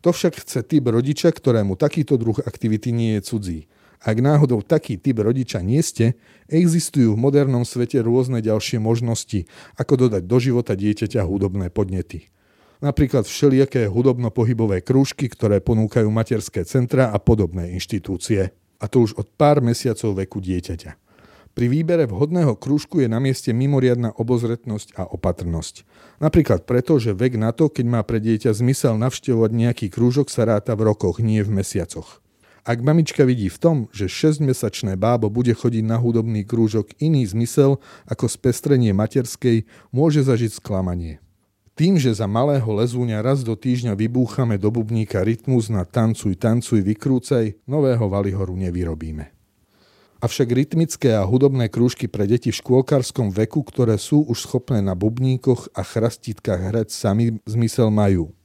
To 0.00 0.16
však 0.16 0.40
chce 0.40 0.64
typ 0.64 0.88
rodiča, 0.88 1.28
ktorému 1.28 1.76
takýto 1.76 2.16
druh 2.16 2.40
aktivity 2.40 2.96
nie 2.96 3.20
je 3.20 3.28
cudzí– 3.28 3.60
ak 4.00 4.16
náhodou 4.16 4.64
taký 4.64 4.96
typ 4.96 5.20
rodiča 5.20 5.60
nie 5.60 5.84
ste, 5.84 6.16
existujú 6.48 7.12
v 7.12 7.20
modernom 7.20 7.68
svete 7.68 8.00
rôzne 8.00 8.40
ďalšie 8.40 8.80
možnosti, 8.80 9.44
ako 9.76 10.08
dodať 10.08 10.24
do 10.24 10.40
života 10.40 10.72
dieťaťa 10.72 11.20
hudobné 11.20 11.68
podnety. 11.68 12.32
Napríklad 12.80 13.28
všelijaké 13.28 13.84
hudobno-pohybové 13.92 14.80
krúžky, 14.80 15.28
ktoré 15.28 15.60
ponúkajú 15.60 16.08
materské 16.08 16.64
centra 16.64 17.12
a 17.12 17.20
podobné 17.20 17.76
inštitúcie. 17.76 18.56
A 18.80 18.88
to 18.88 19.04
už 19.04 19.20
od 19.20 19.28
pár 19.36 19.60
mesiacov 19.60 20.16
veku 20.16 20.40
dieťaťa. 20.40 20.96
Pri 21.52 21.66
výbere 21.68 22.08
vhodného 22.08 22.56
krúžku 22.56 23.04
je 23.04 23.08
na 23.10 23.20
mieste 23.20 23.52
mimoriadná 23.52 24.16
obozretnosť 24.16 24.96
a 24.96 25.04
opatrnosť. 25.04 25.84
Napríklad 26.24 26.64
preto, 26.64 26.96
že 26.96 27.12
vek 27.12 27.36
na 27.36 27.52
to, 27.52 27.68
keď 27.68 27.84
má 27.84 28.00
pre 28.00 28.16
dieťa 28.16 28.56
zmysel 28.56 28.96
navštevovať 28.96 29.50
nejaký 29.52 29.86
krúžok, 29.92 30.32
sa 30.32 30.48
ráta 30.48 30.72
v 30.72 30.88
rokoch, 30.88 31.20
nie 31.20 31.44
v 31.44 31.60
mesiacoch. 31.60 32.24
Ak 32.64 32.80
mamička 32.80 33.28
vidí 33.28 33.52
v 33.52 33.60
tom, 33.60 33.76
že 33.92 34.08
6-mesačné 34.08 34.96
bábo 34.96 35.28
bude 35.28 35.52
chodiť 35.52 35.84
na 35.84 36.00
hudobný 36.00 36.48
krúžok 36.48 36.96
iný 36.96 37.28
zmysel 37.28 37.76
ako 38.08 38.24
spestrenie 38.24 38.96
materskej, 38.96 39.68
môže 39.92 40.24
zažiť 40.24 40.56
sklamanie. 40.56 41.20
Tým, 41.80 41.96
že 41.96 42.12
za 42.12 42.28
malého 42.28 42.68
lezúňa 42.76 43.24
raz 43.24 43.40
do 43.40 43.56
týždňa 43.56 43.96
vybúchame 43.96 44.60
do 44.60 44.68
bubníka 44.68 45.24
rytmus 45.24 45.72
na 45.72 45.88
tancuj, 45.88 46.36
tancuj, 46.36 46.84
vykrúcaj, 46.84 47.56
nového 47.64 48.04
valihoru 48.04 48.52
nevyrobíme. 48.52 49.32
Avšak 50.20 50.52
rytmické 50.52 51.16
a 51.16 51.24
hudobné 51.24 51.72
krúžky 51.72 52.04
pre 52.04 52.28
deti 52.28 52.52
v 52.52 52.60
škôlkarskom 52.60 53.32
veku, 53.32 53.64
ktoré 53.64 53.96
sú 53.96 54.28
už 54.28 54.44
schopné 54.44 54.84
na 54.84 54.92
bubníkoch 54.92 55.72
a 55.72 55.80
chrastitkách 55.80 56.68
hrať 56.68 56.92
sami, 56.92 57.40
zmysel 57.48 57.88
majú– 57.88 58.28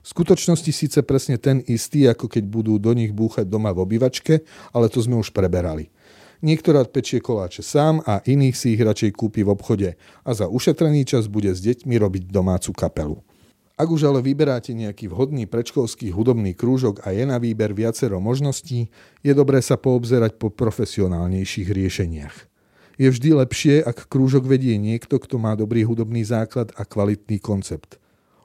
v 0.00 0.08
skutočnosti 0.08 0.72
síce 0.72 0.98
presne 1.04 1.36
ten 1.36 1.60
istý, 1.68 2.08
ako 2.08 2.24
keď 2.24 2.48
budú 2.48 2.80
do 2.80 2.96
nich 2.96 3.12
búchať 3.12 3.44
doma 3.44 3.68
v 3.76 3.84
obývačke, 3.84 4.40
ale 4.72 4.88
to 4.88 5.04
sme 5.04 5.20
už 5.20 5.28
preberali. 5.28 5.92
Niektorá 6.40 6.88
pečie 6.88 7.20
koláče 7.20 7.60
sám 7.60 8.00
a 8.08 8.24
iných 8.24 8.56
si 8.56 8.72
ich 8.72 8.80
radšej 8.80 9.12
kúpi 9.12 9.44
v 9.44 9.52
obchode 9.52 9.90
a 10.24 10.30
za 10.32 10.48
ušetrený 10.48 11.04
čas 11.04 11.28
bude 11.28 11.52
s 11.52 11.60
deťmi 11.60 12.00
robiť 12.00 12.32
domácu 12.32 12.72
kapelu. 12.72 13.20
Ak 13.76 13.88
už 13.88 14.08
ale 14.08 14.24
vyberáte 14.24 14.72
nejaký 14.72 15.12
vhodný 15.12 15.44
predškolský 15.44 16.12
hudobný 16.12 16.56
krúžok 16.56 17.04
a 17.04 17.12
je 17.12 17.28
na 17.28 17.36
výber 17.36 17.76
viacero 17.76 18.20
možností, 18.24 18.88
je 19.20 19.32
dobré 19.36 19.60
sa 19.60 19.76
poobzerať 19.76 20.40
po 20.40 20.48
profesionálnejších 20.48 21.68
riešeniach. 21.68 22.36
Je 22.96 23.08
vždy 23.08 23.36
lepšie, 23.40 23.84
ak 23.84 24.08
krúžok 24.08 24.48
vedie 24.48 24.76
niekto, 24.80 25.20
kto 25.20 25.36
má 25.40 25.56
dobrý 25.56 25.84
hudobný 25.84 26.24
základ 26.24 26.72
a 26.76 26.88
kvalitný 26.88 27.40
koncept. 27.40 28.00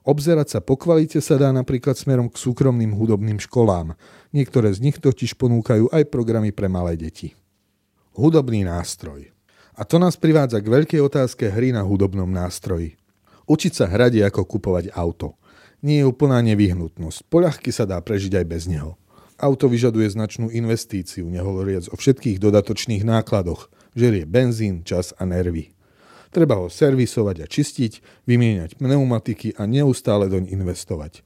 Obzerať 0.07 0.47
sa 0.55 0.59
po 0.59 0.75
kvalite 0.75 1.23
sa 1.23 1.39
dá 1.39 1.51
napríklad 1.55 1.95
smerom 1.95 2.27
k 2.27 2.39
súkromným 2.39 2.91
hudobným 2.91 3.39
školám. 3.39 3.95
Niektoré 4.35 4.71
z 4.71 4.83
nich 4.83 4.99
totiž 4.99 5.35
ponúkajú 5.39 5.91
aj 5.95 6.11
programy 6.11 6.51
pre 6.51 6.67
malé 6.67 6.99
deti. 6.99 7.35
Hudobný 8.15 8.63
nástroj. 8.63 9.27
A 9.75 9.83
to 9.83 9.99
nás 9.99 10.15
privádza 10.15 10.63
k 10.63 10.71
veľkej 10.71 11.03
otázke 11.03 11.51
hry 11.51 11.75
na 11.75 11.83
hudobnom 11.83 12.31
nástroji. 12.31 12.95
Učiť 13.43 13.75
sa 13.75 13.91
hrať 13.91 14.11
je 14.15 14.23
ako 14.23 14.47
kupovať 14.47 14.95
auto. 14.95 15.35
Nie 15.83 15.99
je 15.99 16.07
úplná 16.07 16.39
nevyhnutnosť. 16.39 17.27
Poľahky 17.27 17.75
sa 17.75 17.83
dá 17.83 17.99
prežiť 17.99 18.39
aj 18.39 18.45
bez 18.47 18.71
neho. 18.71 18.95
Auto 19.35 19.67
vyžaduje 19.67 20.07
značnú 20.07 20.47
investíciu, 20.47 21.27
nehovoriac 21.27 21.91
o 21.91 21.99
všetkých 21.99 22.39
dodatočných 22.39 23.03
nákladoch. 23.03 23.67
Žerie 23.99 24.23
benzín, 24.23 24.87
čas 24.87 25.11
a 25.19 25.27
nervy. 25.27 25.75
Treba 26.31 26.55
ho 26.55 26.71
servisovať 26.71 27.43
a 27.43 27.51
čistiť, 27.51 28.23
vymieňať 28.23 28.79
pneumatiky 28.79 29.59
a 29.59 29.67
neustále 29.67 30.31
doň 30.31 30.55
investovať. 30.55 31.19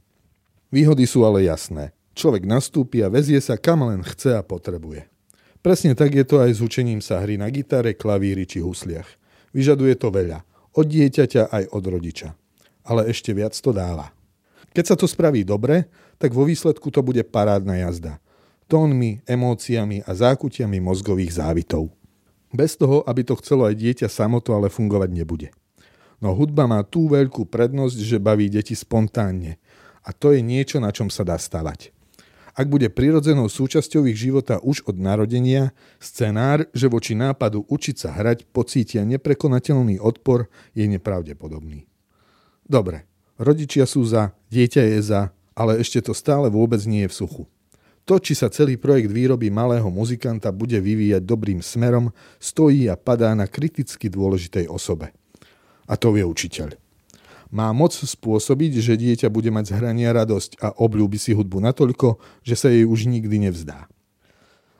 Výhody 0.73 1.06
sú 1.06 1.21
ale 1.21 1.45
jasné. 1.45 1.93
Človek 2.17 2.49
nastúpi 2.49 3.06
a 3.06 3.13
vezie 3.13 3.38
sa 3.38 3.62
kam 3.62 3.86
len 3.86 4.02
chce 4.02 4.34
a 4.34 4.41
potrebuje. 4.41 5.19
Presne 5.60 5.91
tak 5.91 6.15
je 6.15 6.24
to 6.24 6.39
aj 6.39 6.56
s 6.56 6.60
učením 6.63 7.04
sa 7.04 7.19
hry 7.19 7.36
na 7.36 7.52
gitare, 7.52 7.91
klavíri 7.91 8.48
či 8.48 8.63
husliach. 8.63 9.08
Vyžaduje 9.52 9.91
to 10.00 10.08
veľa. 10.08 10.48
Od 10.72 10.88
dieťaťa 10.88 11.52
aj 11.52 11.63
od 11.76 11.84
rodiča. 11.84 12.32
Ale 12.88 13.12
ešte 13.12 13.36
viac 13.36 13.52
to 13.52 13.76
dáva. 13.76 14.15
Keď 14.72 14.86
sa 14.86 14.95
to 14.95 15.04
spraví 15.04 15.43
dobre, 15.43 15.91
tak 16.15 16.32
vo 16.32 16.48
výsledku 16.48 16.88
to 16.93 17.04
bude 17.04 17.19
parádna 17.28 17.84
jazda. 17.84 18.24
Tónmi, 18.72 19.19
emóciami 19.28 20.06
a 20.06 20.12
zákutiami 20.15 20.80
mozgových 20.80 21.41
závitov. 21.41 21.91
Bez 22.56 22.80
toho, 22.80 23.04
aby 23.04 23.28
to 23.28 23.36
chcelo 23.41 23.67
aj 23.67 23.76
dieťa 23.76 24.08
samoto, 24.08 24.56
ale 24.56 24.72
fungovať 24.72 25.10
nebude. 25.12 25.50
No 26.24 26.32
hudba 26.36 26.72
má 26.72 26.80
tú 26.88 27.12
veľkú 27.12 27.50
prednosť, 27.52 27.98
že 28.00 28.17
baví 28.22 28.48
deti 28.48 28.78
spontánne. 28.80 29.60
A 30.08 30.15
to 30.15 30.32
je 30.32 30.39
niečo, 30.39 30.80
na 30.80 30.95
čom 30.95 31.12
sa 31.12 31.28
dá 31.28 31.36
stavať. 31.36 31.91
Ak 32.60 32.67
bude 32.67 32.91
prirodzenou 32.91 33.48
súčasťou 33.48 34.04
ich 34.12 34.19
života 34.19 34.60
už 34.60 34.84
od 34.84 35.00
narodenia, 35.00 35.72
scenár, 35.95 36.67
že 36.76 36.91
voči 36.91 37.15
nápadu 37.15 37.63
učiť 37.72 37.95
sa 37.95 38.12
hrať 38.12 38.52
pocítia 38.52 39.08
neprekonateľný 39.08 40.04
odpor, 40.04 40.52
je 40.76 40.84
nepravdepodobný. 40.84 41.88
Dobre, 42.67 43.08
rodičia 43.39 43.88
sú 43.88 44.04
za, 44.04 44.36
dieťa 44.52 44.91
je 44.91 45.00
za, 45.00 45.22
ale 45.56 45.80
ešte 45.80 46.04
to 46.04 46.12
stále 46.12 46.52
vôbec 46.52 46.84
nie 46.84 47.08
je 47.08 47.12
v 47.15 47.17
suchu. 47.24 47.43
To, 48.04 48.19
či 48.19 48.36
sa 48.36 48.52
celý 48.52 48.76
projekt 48.76 49.15
výroby 49.15 49.48
malého 49.48 49.88
muzikanta 49.88 50.52
bude 50.52 50.84
vyvíjať 50.84 51.24
dobrým 51.24 51.63
smerom, 51.63 52.12
stojí 52.43 52.91
a 52.91 53.00
padá 53.00 53.32
na 53.39 53.48
kriticky 53.48 54.12
dôležitej 54.12 54.67
osobe. 54.67 55.15
A 55.88 55.95
to 55.95 56.12
je 56.12 56.28
učiteľ. 56.28 56.76
Má 57.50 57.74
moc 57.74 57.98
spôsobiť, 57.98 58.78
že 58.78 58.94
dieťa 58.94 59.34
bude 59.34 59.50
mať 59.50 59.74
z 59.74 60.06
radosť 60.14 60.62
a 60.62 60.70
obľúbi 60.78 61.18
si 61.18 61.34
hudbu 61.34 61.58
natoľko, 61.66 62.22
že 62.46 62.54
sa 62.54 62.70
jej 62.70 62.86
už 62.86 63.10
nikdy 63.10 63.50
nevzdá. 63.50 63.90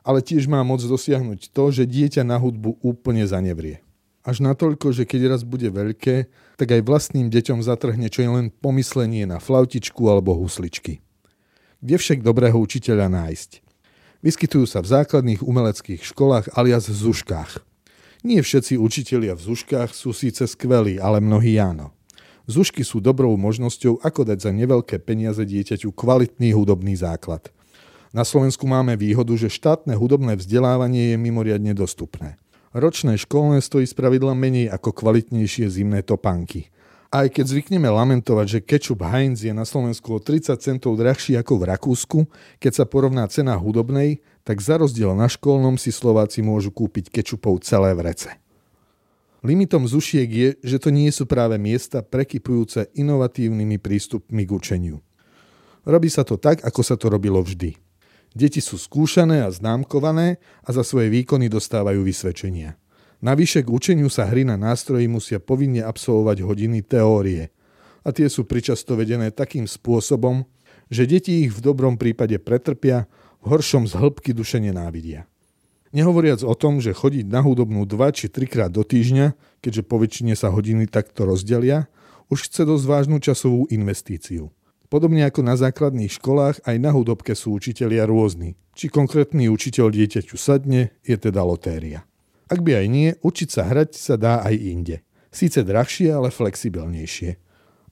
Ale 0.06 0.22
tiež 0.22 0.46
má 0.46 0.62
moc 0.62 0.86
dosiahnuť 0.86 1.50
to, 1.50 1.74
že 1.74 1.90
dieťa 1.90 2.22
na 2.22 2.38
hudbu 2.38 2.78
úplne 2.86 3.26
zanevrie. 3.26 3.82
Až 4.22 4.46
natoľko, 4.46 4.94
že 4.94 5.10
keď 5.10 5.34
raz 5.34 5.42
bude 5.42 5.66
veľké, 5.74 6.30
tak 6.62 6.70
aj 6.70 6.86
vlastným 6.86 7.34
deťom 7.34 7.66
zatrhne 7.66 8.12
čo 8.14 8.22
je 8.22 8.30
len 8.30 8.46
pomyslenie 8.54 9.26
na 9.26 9.42
flautičku 9.42 10.06
alebo 10.06 10.38
husličky. 10.38 11.02
Kde 11.82 11.96
však 11.98 12.22
dobrého 12.22 12.60
učiteľa 12.60 13.10
nájsť? 13.10 13.66
Vyskytujú 14.20 14.68
sa 14.68 14.84
v 14.84 14.92
základných 14.94 15.42
umeleckých 15.42 16.04
školách 16.04 16.54
alias 16.54 16.92
v 16.92 17.10
zuškách. 17.10 17.64
Nie 18.28 18.44
všetci 18.44 18.76
učitelia 18.76 19.34
v 19.34 19.42
zuškách 19.42 19.96
sú 19.96 20.12
síce 20.12 20.44
skvelí, 20.44 21.00
ale 21.00 21.24
mnohí 21.24 21.56
áno. 21.56 21.96
Zušky 22.50 22.82
sú 22.82 22.98
dobrou 22.98 23.38
možnosťou, 23.38 24.02
ako 24.02 24.26
dať 24.26 24.50
za 24.50 24.52
neveľké 24.52 24.98
peniaze 24.98 25.46
dieťaťu 25.46 25.94
kvalitný 25.94 26.58
hudobný 26.58 26.98
základ. 26.98 27.54
Na 28.10 28.26
Slovensku 28.26 28.66
máme 28.66 28.98
výhodu, 28.98 29.38
že 29.38 29.54
štátne 29.54 29.94
hudobné 29.94 30.34
vzdelávanie 30.34 31.14
je 31.14 31.18
mimoriadne 31.22 31.78
dostupné. 31.78 32.42
Ročné 32.74 33.22
školné 33.22 33.62
stojí 33.62 33.86
spravidla 33.86 34.34
menej 34.34 34.74
ako 34.74 34.98
kvalitnejšie 34.98 35.70
zimné 35.70 36.02
topánky– 36.02 36.68
aj 37.10 37.34
keď 37.34 37.46
zvykneme 37.50 37.90
lamentovať, 37.90 38.46
že 38.46 38.60
kečup 38.62 39.02
Heinz 39.02 39.42
je 39.42 39.50
na 39.50 39.66
Slovensku 39.66 40.14
o 40.14 40.22
30 40.22 40.54
centov 40.62 40.94
drahší 40.94 41.42
ako 41.42 41.58
v 41.58 41.74
Rakúsku, 41.74 42.20
keď 42.62 42.72
sa 42.78 42.86
porovná 42.86 43.26
cena 43.26 43.58
hudobnej, 43.58 44.22
tak 44.46 44.62
za 44.62 44.78
rozdiel 44.78 45.18
na 45.18 45.26
školnom 45.26 45.82
si 45.82 45.90
Slováci 45.90 46.46
môžu 46.46 46.70
kúpiť 46.70 47.10
kečupov 47.10 47.66
celé 47.66 47.98
vrece. 47.98 48.30
Limitom 49.40 49.88
zušiek 49.88 50.28
je, 50.28 50.50
že 50.60 50.78
to 50.84 50.92
nie 50.92 51.08
sú 51.16 51.24
práve 51.24 51.56
miesta 51.56 52.04
prekypujúce 52.04 52.92
inovatívnymi 52.92 53.80
prístupmi 53.80 54.44
k 54.44 54.52
učeniu. 54.52 54.98
Robí 55.88 56.12
sa 56.12 56.28
to 56.28 56.36
tak, 56.36 56.60
ako 56.68 56.82
sa 56.84 57.00
to 57.00 57.08
robilo 57.08 57.40
vždy. 57.40 57.80
Deti 58.36 58.60
sú 58.60 58.76
skúšané 58.76 59.42
a 59.42 59.50
známkované 59.50 60.44
a 60.62 60.70
za 60.76 60.84
svoje 60.84 61.08
výkony 61.08 61.48
dostávajú 61.48 62.04
vysvedčenia. 62.04 62.76
Navyše 63.24 63.64
k 63.64 63.72
učeniu 63.72 64.12
sa 64.12 64.28
hry 64.28 64.44
na 64.44 64.60
nástroji 64.60 65.08
musia 65.08 65.40
povinne 65.40 65.88
absolvovať 65.88 66.44
hodiny 66.44 66.84
teórie. 66.84 67.52
A 68.04 68.12
tie 68.12 68.28
sú 68.28 68.44
pričasto 68.44 68.96
vedené 69.00 69.32
takým 69.32 69.68
spôsobom, 69.68 70.44
že 70.92 71.08
deti 71.08 71.48
ich 71.48 71.52
v 71.52 71.64
dobrom 71.64 71.96
prípade 71.96 72.36
pretrpia, 72.44 73.08
v 73.40 73.56
horšom 73.56 73.88
z 73.88 73.96
hĺbky 73.96 74.36
duše 74.36 74.60
nenávidia. 74.60 75.29
Nehovoriac 75.90 76.46
o 76.46 76.54
tom, 76.54 76.78
že 76.78 76.94
chodiť 76.94 77.26
na 77.26 77.42
hudobnú 77.42 77.82
2 77.90 78.14
či 78.14 78.26
3 78.30 78.46
krát 78.46 78.70
do 78.70 78.86
týždňa, 78.86 79.34
keďže 79.58 79.84
po 79.90 79.98
väčšine 79.98 80.38
sa 80.38 80.54
hodiny 80.54 80.86
takto 80.86 81.26
rozdelia, 81.26 81.90
už 82.30 82.46
chce 82.46 82.62
dosť 82.62 82.86
vážnu 82.86 83.18
časovú 83.18 83.66
investíciu. 83.74 84.54
Podobne 84.90 85.26
ako 85.26 85.42
na 85.46 85.58
základných 85.58 86.14
školách, 86.14 86.62
aj 86.66 86.78
na 86.78 86.94
hudobke 86.94 87.34
sú 87.34 87.58
učitelia 87.58 88.06
rôzni. 88.06 88.58
Či 88.78 88.90
konkrétny 88.90 89.50
učiteľ 89.50 89.90
dieťaťu 89.90 90.38
sadne, 90.38 90.94
je 91.06 91.18
teda 91.18 91.42
lotéria. 91.42 92.06
Ak 92.50 92.66
by 92.66 92.86
aj 92.86 92.88
nie, 92.90 93.10
učiť 93.22 93.50
sa 93.50 93.66
hrať 93.70 93.94
sa 93.94 94.18
dá 94.18 94.42
aj 94.42 94.56
inde. 94.58 95.06
Síce 95.30 95.62
drahšie, 95.62 96.10
ale 96.10 96.34
flexibilnejšie. 96.34 97.38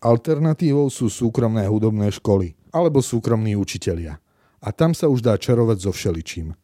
Alternatívou 0.02 0.90
sú 0.90 1.10
súkromné 1.10 1.66
hudobné 1.70 2.10
školy 2.14 2.58
alebo 2.74 3.02
súkromní 3.02 3.58
učitelia. 3.58 4.18
A 4.62 4.70
tam 4.74 4.98
sa 4.98 5.06
už 5.10 5.22
dá 5.22 5.38
čarovať 5.38 5.78
so 5.78 5.92
všeličím. 5.94 6.58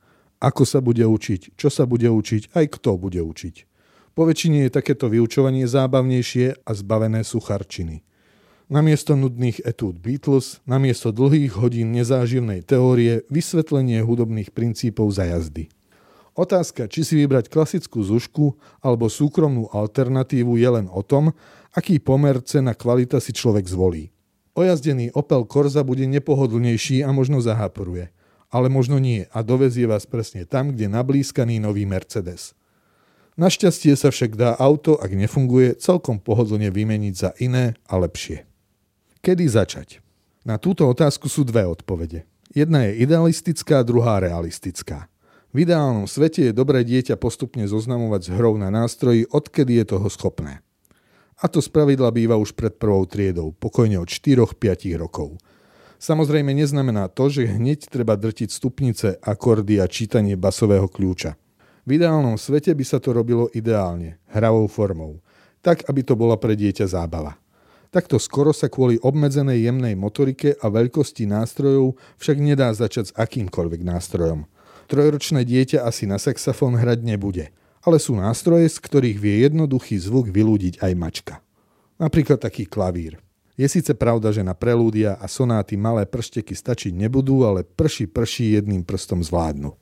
Ako 0.43 0.67
sa 0.67 0.83
bude 0.83 1.07
učiť, 1.07 1.55
čo 1.55 1.71
sa 1.71 1.87
bude 1.87 2.11
učiť, 2.11 2.51
aj 2.51 2.65
kto 2.75 2.99
bude 2.99 3.23
učiť. 3.23 3.55
Po 4.11 4.27
väčšine 4.27 4.67
je 4.67 4.75
takéto 4.75 5.07
vyučovanie 5.07 5.63
zábavnejšie 5.63 6.67
a 6.67 6.71
zbavené 6.75 7.23
sú 7.23 7.39
charčiny. 7.39 8.03
Namiesto 8.67 9.15
nudných 9.15 9.63
etúd 9.63 10.03
Beatles, 10.03 10.59
namiesto 10.67 11.15
dlhých 11.15 11.55
hodín 11.55 11.95
nezáživnej 11.95 12.59
teórie, 12.67 13.23
vysvetlenie 13.31 14.03
hudobných 14.03 14.51
princípov 14.51 15.15
za 15.15 15.31
jazdy. 15.31 15.71
Otázka, 16.35 16.91
či 16.91 17.07
si 17.07 17.13
vybrať 17.23 17.47
klasickú 17.47 18.03
zušku 18.03 18.57
alebo 18.83 19.07
súkromnú 19.07 19.71
alternatívu 19.71 20.59
je 20.59 20.69
len 20.69 20.87
o 20.91 21.05
tom, 21.05 21.31
aký 21.71 22.03
pomer 22.03 22.41
cena 22.43 22.75
kvalita 22.75 23.23
si 23.23 23.31
človek 23.31 23.63
zvolí. 23.63 24.11
Ojazdený 24.53 25.13
Opel 25.15 25.45
Corsa 25.47 25.81
bude 25.81 26.05
nepohodlnejší 26.05 27.01
a 27.05 27.09
možno 27.09 27.41
zahapruje. 27.41 28.11
Ale 28.53 28.69
možno 28.69 29.01
nie 29.01 29.25
a 29.33 29.41
dovezie 29.41 29.89
vás 29.89 30.05
presne 30.05 30.45
tam, 30.45 30.69
kde 30.69 30.85
nablískaný 30.85 31.57
nový 31.57 31.89
Mercedes. 31.89 32.53
Našťastie 33.33 33.97
sa 33.97 34.13
však 34.13 34.37
dá 34.37 34.53
auto, 34.61 34.93
ak 35.01 35.09
nefunguje, 35.09 35.73
celkom 35.81 36.21
pohodlne 36.21 36.69
vymeniť 36.69 37.13
za 37.17 37.33
iné 37.41 37.73
a 37.89 37.97
lepšie. 37.97 38.45
Kedy 39.25 39.49
začať? 39.49 40.05
Na 40.45 40.61
túto 40.61 40.85
otázku 40.85 41.25
sú 41.25 41.41
dve 41.41 41.65
odpovede. 41.65 42.29
Jedna 42.53 42.85
je 42.85 43.01
idealistická, 43.01 43.81
druhá 43.81 44.21
realistická. 44.21 45.09
V 45.49 45.65
ideálnom 45.65 46.05
svete 46.05 46.49
je 46.49 46.53
dobré 46.53 46.85
dieťa 46.85 47.17
postupne 47.17 47.65
zoznamovať 47.65 48.21
s 48.25 48.29
hrou 48.37 48.53
na 48.61 48.69
nástroji, 48.69 49.25
odkedy 49.33 49.81
je 49.81 49.97
toho 49.97 50.05
schopné. 50.13 50.61
A 51.41 51.49
to 51.49 51.57
spravidla 51.57 52.13
býva 52.13 52.37
už 52.37 52.53
pred 52.53 52.77
prvou 52.77 53.09
triedou, 53.09 53.49
pokojne 53.57 53.97
od 53.97 54.09
4-5 54.09 54.93
rokov. 55.01 55.41
Samozrejme 56.03 56.51
neznamená 56.51 57.07
to, 57.07 57.31
že 57.31 57.47
hneď 57.47 57.87
treba 57.87 58.19
drtiť 58.19 58.51
stupnice, 58.51 59.23
akordy 59.23 59.79
a 59.79 59.87
čítanie 59.87 60.35
basového 60.35 60.91
kľúča. 60.91 61.39
V 61.87 61.95
ideálnom 61.95 62.35
svete 62.35 62.75
by 62.75 62.83
sa 62.83 62.99
to 62.99 63.15
robilo 63.15 63.47
ideálne, 63.55 64.19
hravou 64.27 64.67
formou, 64.67 65.23
tak 65.63 65.87
aby 65.87 66.03
to 66.03 66.19
bola 66.19 66.35
pre 66.35 66.59
dieťa 66.59 66.91
zábava. 66.91 67.39
Takto 67.87 68.19
skoro 68.19 68.51
sa 68.51 68.67
kvôli 68.67 68.99
obmedzenej 68.99 69.63
jemnej 69.63 69.95
motorike 69.95 70.59
a 70.59 70.67
veľkosti 70.67 71.23
nástrojov 71.23 71.95
však 72.19 72.35
nedá 72.35 72.67
začať 72.75 73.05
s 73.07 73.15
akýmkoľvek 73.15 73.87
nástrojom. 73.87 74.43
Trojročné 74.91 75.47
dieťa 75.47 75.87
asi 75.87 76.03
na 76.03 76.19
saxofón 76.19 76.75
hrať 76.75 76.99
nebude, 76.99 77.55
ale 77.79 77.95
sú 77.95 78.19
nástroje, 78.19 78.67
z 78.67 78.75
ktorých 78.83 79.17
vie 79.23 79.47
jednoduchý 79.47 79.95
zvuk 80.03 80.27
vylúdiť 80.27 80.83
aj 80.83 80.91
mačka. 80.99 81.39
Napríklad 81.95 82.43
taký 82.43 82.67
klavír. 82.67 83.23
Je 83.53 83.69
síce 83.69 83.93
pravda, 83.93 84.33
že 84.33 84.41
na 84.41 84.57
prelúdia 84.57 85.13
a 85.21 85.29
sonáty 85.29 85.77
malé 85.77 86.09
pršteky 86.09 86.57
stačiť 86.57 86.93
nebudú, 86.93 87.45
ale 87.45 87.61
prší 87.61 88.09
prší 88.09 88.57
jedným 88.57 88.81
prstom 88.81 89.21
zvládnu. 89.21 89.77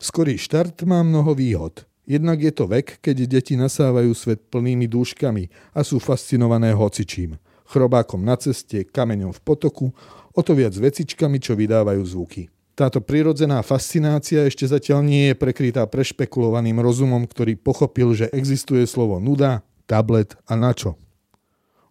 Skorý 0.00 0.40
štart 0.40 0.84
má 0.88 1.04
mnoho 1.04 1.36
výhod– 1.36 1.82
Jednak 2.06 2.38
je 2.38 2.54
to 2.54 2.70
vek, 2.70 3.02
keď 3.02 3.26
deti 3.26 3.58
nasávajú 3.58 4.14
svet 4.14 4.46
plnými 4.46 4.86
dúškami 4.86 5.74
a 5.74 5.82
sú 5.82 5.98
fascinované 5.98 6.70
hocičím. 6.70 7.34
Chrobákom 7.66 8.22
na 8.22 8.38
ceste, 8.38 8.86
kameňom 8.86 9.34
v 9.34 9.40
potoku, 9.42 9.90
o 10.30 10.40
to 10.46 10.54
viac 10.54 10.70
vecičkami, 10.70 11.42
čo 11.42 11.58
vydávajú 11.58 12.02
zvuky. 12.06 12.46
Táto 12.78 13.02
prirodzená 13.02 13.58
fascinácia 13.66 14.46
ešte 14.46 14.70
zatiaľ 14.70 15.02
nie 15.02 15.34
je 15.34 15.34
prekrytá 15.34 15.82
prešpekulovaným 15.90 16.78
rozumom, 16.78 17.26
ktorý 17.26 17.58
pochopil, 17.58 18.14
že 18.14 18.30
existuje 18.30 18.86
slovo 18.86 19.18
nuda, 19.18 19.66
tablet 19.90 20.38
a 20.46 20.54
načo. 20.54 20.94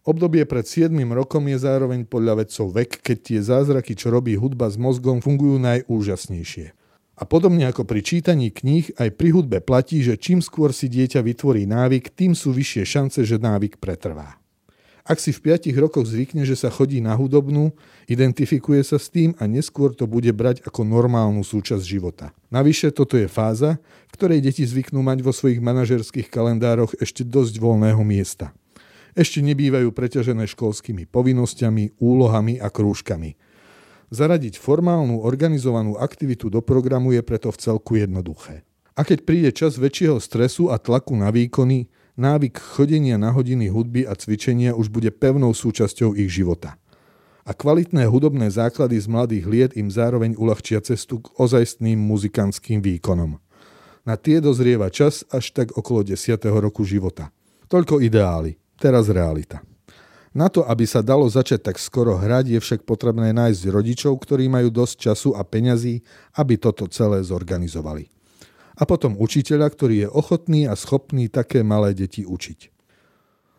Obdobie 0.06 0.46
pred 0.46 0.62
7 0.62 0.94
rokom 1.10 1.42
je 1.50 1.58
zároveň 1.58 2.06
podľa 2.06 2.46
vedcov 2.46 2.70
vek, 2.70 3.02
keď 3.02 3.16
tie 3.26 3.40
zázraky, 3.42 3.98
čo 3.98 4.14
robí 4.14 4.38
hudba 4.38 4.70
s 4.70 4.78
mozgom, 4.78 5.18
fungujú 5.18 5.58
najúžasnejšie. 5.58 6.70
A 7.18 7.22
podobne 7.26 7.66
ako 7.66 7.82
pri 7.82 8.06
čítaní 8.06 8.54
kníh, 8.54 8.94
aj 9.02 9.18
pri 9.18 9.34
hudbe 9.34 9.58
platí, 9.58 10.06
že 10.06 10.14
čím 10.14 10.38
skôr 10.38 10.70
si 10.70 10.86
dieťa 10.86 11.26
vytvorí 11.26 11.66
návyk, 11.66 12.14
tým 12.14 12.38
sú 12.38 12.54
vyššie 12.54 12.86
šance, 12.86 13.18
že 13.26 13.42
návyk 13.42 13.82
pretrvá. 13.82 14.38
Ak 15.02 15.18
si 15.18 15.34
v 15.34 15.42
5 15.58 15.74
rokoch 15.74 16.06
zvykne, 16.06 16.46
že 16.46 16.54
sa 16.54 16.70
chodí 16.70 17.02
na 17.02 17.18
hudobnú, 17.18 17.74
identifikuje 18.06 18.86
sa 18.86 19.02
s 19.02 19.10
tým 19.10 19.34
a 19.42 19.50
neskôr 19.50 19.90
to 19.90 20.06
bude 20.06 20.30
brať 20.30 20.62
ako 20.62 20.86
normálnu 20.86 21.42
súčasť 21.42 21.82
života. 21.82 22.30
Navyše 22.54 22.94
toto 22.94 23.18
je 23.18 23.26
fáza, 23.26 23.82
v 24.06 24.14
ktorej 24.14 24.38
deti 24.38 24.62
zvyknú 24.62 25.02
mať 25.02 25.26
vo 25.26 25.34
svojich 25.34 25.58
manažerských 25.58 26.30
kalendároch 26.30 26.94
ešte 27.02 27.26
dosť 27.26 27.58
voľného 27.58 28.02
miesta. 28.06 28.54
Ešte 29.16 29.40
nebývajú 29.40 29.90
preťažené 29.96 30.44
školskými 30.44 31.08
povinnosťami, 31.08 31.96
úlohami 31.98 32.60
a 32.60 32.68
krúžkami– 32.68 33.34
Zaradiť 34.06 34.62
formálnu 34.62 35.18
organizovanú 35.26 35.98
aktivitu 35.98 36.46
do 36.46 36.62
programu 36.62 37.10
je 37.10 37.22
preto 37.26 37.50
v 37.50 37.58
celku 37.58 37.98
jednoduché. 37.98 38.62
A 38.94 39.02
keď 39.02 39.18
príde 39.26 39.50
čas 39.50 39.76
väčšieho 39.76 40.22
stresu 40.22 40.70
a 40.70 40.78
tlaku 40.78 41.18
na 41.18 41.34
výkony, 41.34 41.90
návyk 42.14 42.54
chodenia 42.56 43.18
na 43.18 43.34
hodiny 43.34 43.66
hudby 43.66 44.06
a 44.06 44.14
cvičenia 44.14 44.78
už 44.78 44.94
bude 44.94 45.10
pevnou 45.10 45.50
súčasťou 45.50 46.14
ich 46.14 46.30
života. 46.30 46.78
A 47.46 47.54
kvalitné 47.54 48.06
hudobné 48.06 48.46
základy 48.50 48.98
z 48.98 49.06
mladých 49.10 49.44
liet 49.46 49.72
im 49.74 49.90
zároveň 49.90 50.38
uľahčia 50.38 50.82
cestu 50.82 51.22
k 51.22 51.30
ozajstným 51.36 51.98
muzikantským 51.98 52.82
výkonom. 52.82 53.42
Na 54.06 54.14
tie 54.14 54.38
dozrieva 54.38 54.86
čas 54.86 55.26
až 55.34 55.50
tak 55.50 55.74
okolo 55.74 56.06
10. 56.06 56.38
roku 56.62 56.86
života. 56.86 57.34
Toľko 57.66 57.98
ideály, 57.98 58.54
teraz 58.78 59.10
realita. 59.10 59.60
Na 60.36 60.52
to, 60.52 60.68
aby 60.68 60.84
sa 60.84 61.00
dalo 61.00 61.24
začať 61.24 61.72
tak 61.72 61.76
skoro 61.80 62.20
hrať, 62.20 62.52
je 62.52 62.60
však 62.60 62.84
potrebné 62.84 63.32
nájsť 63.32 63.72
rodičov, 63.72 64.20
ktorí 64.20 64.52
majú 64.52 64.68
dosť 64.68 64.94
času 65.08 65.32
a 65.32 65.40
peňazí, 65.40 66.04
aby 66.36 66.60
toto 66.60 66.84
celé 66.92 67.24
zorganizovali. 67.24 68.12
A 68.76 68.84
potom 68.84 69.16
učiteľa, 69.16 69.72
ktorý 69.72 70.04
je 70.04 70.08
ochotný 70.12 70.68
a 70.68 70.76
schopný 70.76 71.32
také 71.32 71.64
malé 71.64 71.96
deti 71.96 72.28
učiť. 72.28 72.68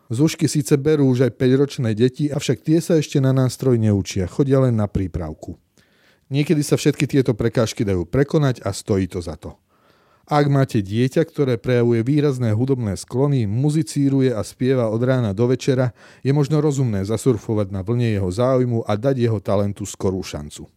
Zúšky 0.08 0.46
síce 0.46 0.78
berú 0.78 1.10
už 1.10 1.26
aj 1.28 1.32
5-ročné 1.34 1.90
deti, 1.98 2.30
avšak 2.30 2.62
tie 2.62 2.78
sa 2.78 2.96
ešte 2.96 3.18
na 3.18 3.34
nástroj 3.34 3.74
neučia, 3.76 4.30
chodia 4.30 4.62
len 4.62 4.78
na 4.78 4.86
prípravku. 4.86 5.58
Niekedy 6.30 6.62
sa 6.62 6.78
všetky 6.78 7.10
tieto 7.10 7.34
prekážky 7.34 7.82
dajú 7.82 8.06
prekonať 8.06 8.62
a 8.62 8.70
stojí 8.70 9.10
to 9.10 9.18
za 9.18 9.34
to. 9.34 9.58
Ak 10.28 10.44
máte 10.52 10.84
dieťa, 10.84 11.24
ktoré 11.24 11.56
prejavuje 11.56 12.04
výrazné 12.04 12.52
hudobné 12.52 13.00
sklony, 13.00 13.48
muzicíruje 13.48 14.28
a 14.28 14.44
spieva 14.44 14.92
od 14.92 15.00
rána 15.00 15.32
do 15.32 15.48
večera, 15.48 15.96
je 16.20 16.36
možno 16.36 16.60
rozumné 16.60 17.00
zasurfovať 17.08 17.72
na 17.72 17.80
vlne 17.80 18.12
jeho 18.12 18.28
záujmu 18.28 18.84
a 18.84 18.92
dať 19.00 19.24
jeho 19.24 19.40
talentu 19.40 19.88
skorú 19.88 20.20
šancu. 20.20 20.68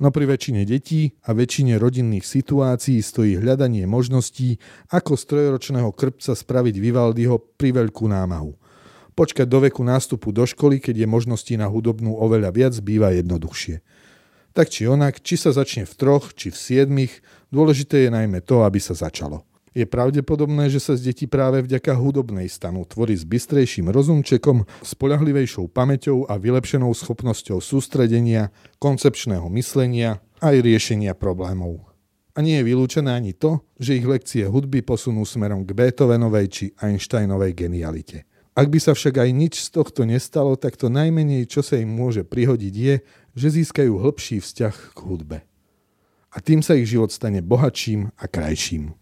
No 0.00 0.08
pri 0.08 0.32
väčšine 0.32 0.64
detí 0.64 1.12
a 1.28 1.36
väčšine 1.36 1.76
rodinných 1.76 2.24
situácií 2.24 3.04
stojí 3.04 3.36
hľadanie 3.36 3.84
možností, 3.84 4.56
ako 4.88 5.12
z 5.12 5.22
trojročného 5.28 5.92
krpca 5.92 6.32
spraviť 6.32 6.80
Vivaldiho 6.80 7.36
pri 7.36 7.76
veľkú 7.84 8.08
námahu. 8.08 8.56
Počkať 9.12 9.44
do 9.44 9.60
veku 9.60 9.84
nástupu 9.84 10.32
do 10.32 10.48
školy, 10.48 10.80
keď 10.80 11.04
je 11.04 11.06
možností 11.06 11.60
na 11.60 11.68
hudobnú 11.68 12.16
oveľa 12.16 12.48
viac, 12.48 12.72
býva 12.80 13.12
jednoduchšie. 13.12 13.84
Tak 14.50 14.66
či 14.66 14.90
onak, 14.90 15.22
či 15.22 15.38
sa 15.38 15.54
začne 15.54 15.86
v 15.86 15.94
troch, 15.94 16.34
či 16.34 16.50
v 16.50 16.58
siedmich, 16.58 17.22
dôležité 17.54 18.06
je 18.06 18.10
najmä 18.10 18.42
to, 18.42 18.66
aby 18.66 18.82
sa 18.82 18.98
začalo. 18.98 19.46
Je 19.70 19.86
pravdepodobné, 19.86 20.66
že 20.66 20.82
sa 20.82 20.98
z 20.98 21.14
detí 21.14 21.30
práve 21.30 21.62
vďaka 21.62 21.94
hudobnej 21.94 22.50
stanú 22.50 22.82
tvorí 22.82 23.14
s 23.14 23.22
bystrejším 23.22 23.86
rozumčekom, 23.94 24.66
spolahlivejšou 24.82 25.70
pamäťou 25.70 26.26
a 26.26 26.34
vylepšenou 26.42 26.90
schopnosťou 26.90 27.62
sústredenia, 27.62 28.50
koncepčného 28.82 29.46
myslenia 29.54 30.18
aj 30.42 30.58
riešenia 30.58 31.14
problémov. 31.14 31.86
A 32.34 32.42
nie 32.42 32.58
je 32.58 32.66
vylúčené 32.66 33.14
ani 33.14 33.30
to, 33.30 33.62
že 33.78 33.94
ich 33.94 34.06
lekcie 34.06 34.42
hudby 34.50 34.82
posunú 34.82 35.22
smerom 35.22 35.62
k 35.62 35.70
Beethovenovej 35.70 36.46
či 36.50 36.64
Einsteinovej 36.82 37.54
genialite. 37.54 38.26
Ak 38.58 38.66
by 38.66 38.82
sa 38.82 38.98
však 38.98 39.22
aj 39.22 39.30
nič 39.30 39.54
z 39.70 39.78
tohto 39.78 40.02
nestalo, 40.02 40.58
tak 40.58 40.74
to 40.74 40.90
najmenej, 40.90 41.46
čo 41.46 41.62
sa 41.62 41.78
im 41.78 41.94
môže 41.94 42.26
prihodiť, 42.26 42.74
je, 42.74 42.94
že 43.34 43.50
získajú 43.50 43.98
hĺbší 43.98 44.42
vzťah 44.42 44.76
k 44.94 44.98
hudbe. 45.06 45.38
A 46.30 46.36
tým 46.38 46.62
sa 46.62 46.78
ich 46.78 46.86
život 46.86 47.10
stane 47.10 47.42
bohatším 47.42 48.14
a 48.14 48.24
krajším. 48.30 48.94